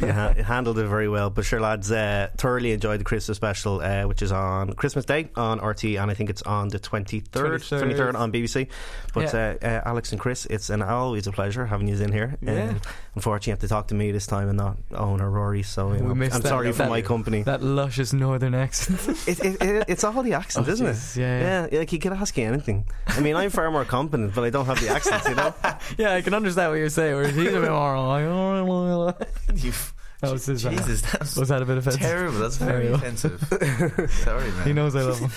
You 0.00 0.12
ha- 0.12 0.34
handled 0.34 0.78
it 0.78 0.86
very 0.86 1.08
well. 1.08 1.30
But 1.30 1.44
sure, 1.44 1.60
lads, 1.60 1.90
uh, 1.90 2.30
thoroughly 2.36 2.72
enjoyed 2.72 3.00
the 3.00 3.04
Christmas 3.04 3.36
special, 3.36 3.80
uh, 3.80 4.04
which 4.04 4.22
is 4.22 4.30
on 4.30 4.72
Christmas 4.74 5.04
Day 5.04 5.30
on 5.34 5.58
RTE, 5.60 6.00
and 6.00 6.10
I 6.10 6.14
think 6.14 6.30
it's 6.30 6.42
on 6.42 6.68
the 6.68 6.78
23rd, 6.78 7.22
23rd. 7.32 7.82
23rd 7.96 8.14
on 8.14 8.32
BBC. 8.32 8.68
But 9.12 9.32
Yeah. 9.34 9.56
uh, 9.62 9.66
uh, 9.66 9.80
Alex 9.88 10.12
and 10.12 10.20
Chris, 10.20 10.46
it's 10.46 10.70
an 10.70 10.80
always 10.82 11.26
a 11.26 11.32
pleasure 11.32 11.66
having 11.66 11.88
you 11.88 11.96
in 11.96 12.12
here. 12.12 12.36
Yeah. 12.40 12.52
Uh, 12.52 12.74
unfortunately, 13.16 13.50
you 13.50 13.52
have 13.54 13.60
to 13.60 13.68
talk 13.68 13.88
to 13.88 13.94
me 13.94 14.12
this 14.12 14.26
time 14.28 14.48
and 14.48 14.56
not 14.56 14.76
Owen 14.94 15.20
or 15.20 15.30
Rory. 15.30 15.62
So 15.64 15.88
you 15.92 16.00
We 16.00 16.06
know, 16.08 16.14
missed 16.14 16.36
I'm 16.36 16.42
that- 16.42 16.48
sorry 16.48 16.70
for 16.72 16.78
that- 16.78 16.90
my 16.90 17.02
company. 17.02 17.42
that 17.42 17.62
luscious 17.62 18.12
northern 18.12 18.54
accent. 18.54 19.00
It, 19.26 19.40
it, 19.44 19.62
it, 19.62 19.84
it's 19.88 20.04
all 20.04 20.22
the 20.22 20.34
accent, 20.40 20.68
Oh, 20.68 20.70
isn't 20.70 20.86
jeez. 20.86 21.16
it? 21.16 21.20
Yeah, 21.20 21.40
yeah. 21.40 21.68
yeah. 21.72 21.78
Like 21.80 21.90
he 21.90 21.98
could 21.98 22.12
ask 22.12 22.36
you 22.38 22.44
anything. 22.46 22.67
I 23.06 23.20
mean, 23.20 23.36
I'm 23.36 23.50
far 23.50 23.70
more 23.70 23.84
competent, 23.84 24.34
but 24.34 24.44
I 24.44 24.50
don't 24.50 24.66
have 24.66 24.80
the 24.80 24.88
accent. 24.88 25.22
You 25.28 25.34
know. 25.34 25.54
Yeah, 25.98 26.14
I 26.14 26.22
can 26.22 26.34
understand 26.34 26.70
what 26.70 26.76
you're 26.78 26.88
saying. 26.90 27.14
Whereas 27.14 27.34
he's 27.34 27.52
a 27.54 27.60
bit 27.60 27.70
more 27.70 27.98
like, 28.00 29.28
You, 29.54 29.72
that 30.20 30.32
was 30.32 30.46
his. 30.46 30.64
uh, 30.66 30.70
Jesus, 30.70 31.02
that's 31.02 31.36
was 31.36 31.48
that 31.48 31.62
a 31.62 31.64
bit 31.64 31.78
offensive? 31.78 32.00
terrible. 32.00 32.38
That's 32.38 32.56
very 32.58 32.88
offensive. 32.88 33.40
Sorry, 34.24 34.50
man. 34.50 34.66
He 34.66 34.72
knows 34.72 34.94
I 34.96 35.02
love 35.02 35.18
him. 35.18 35.30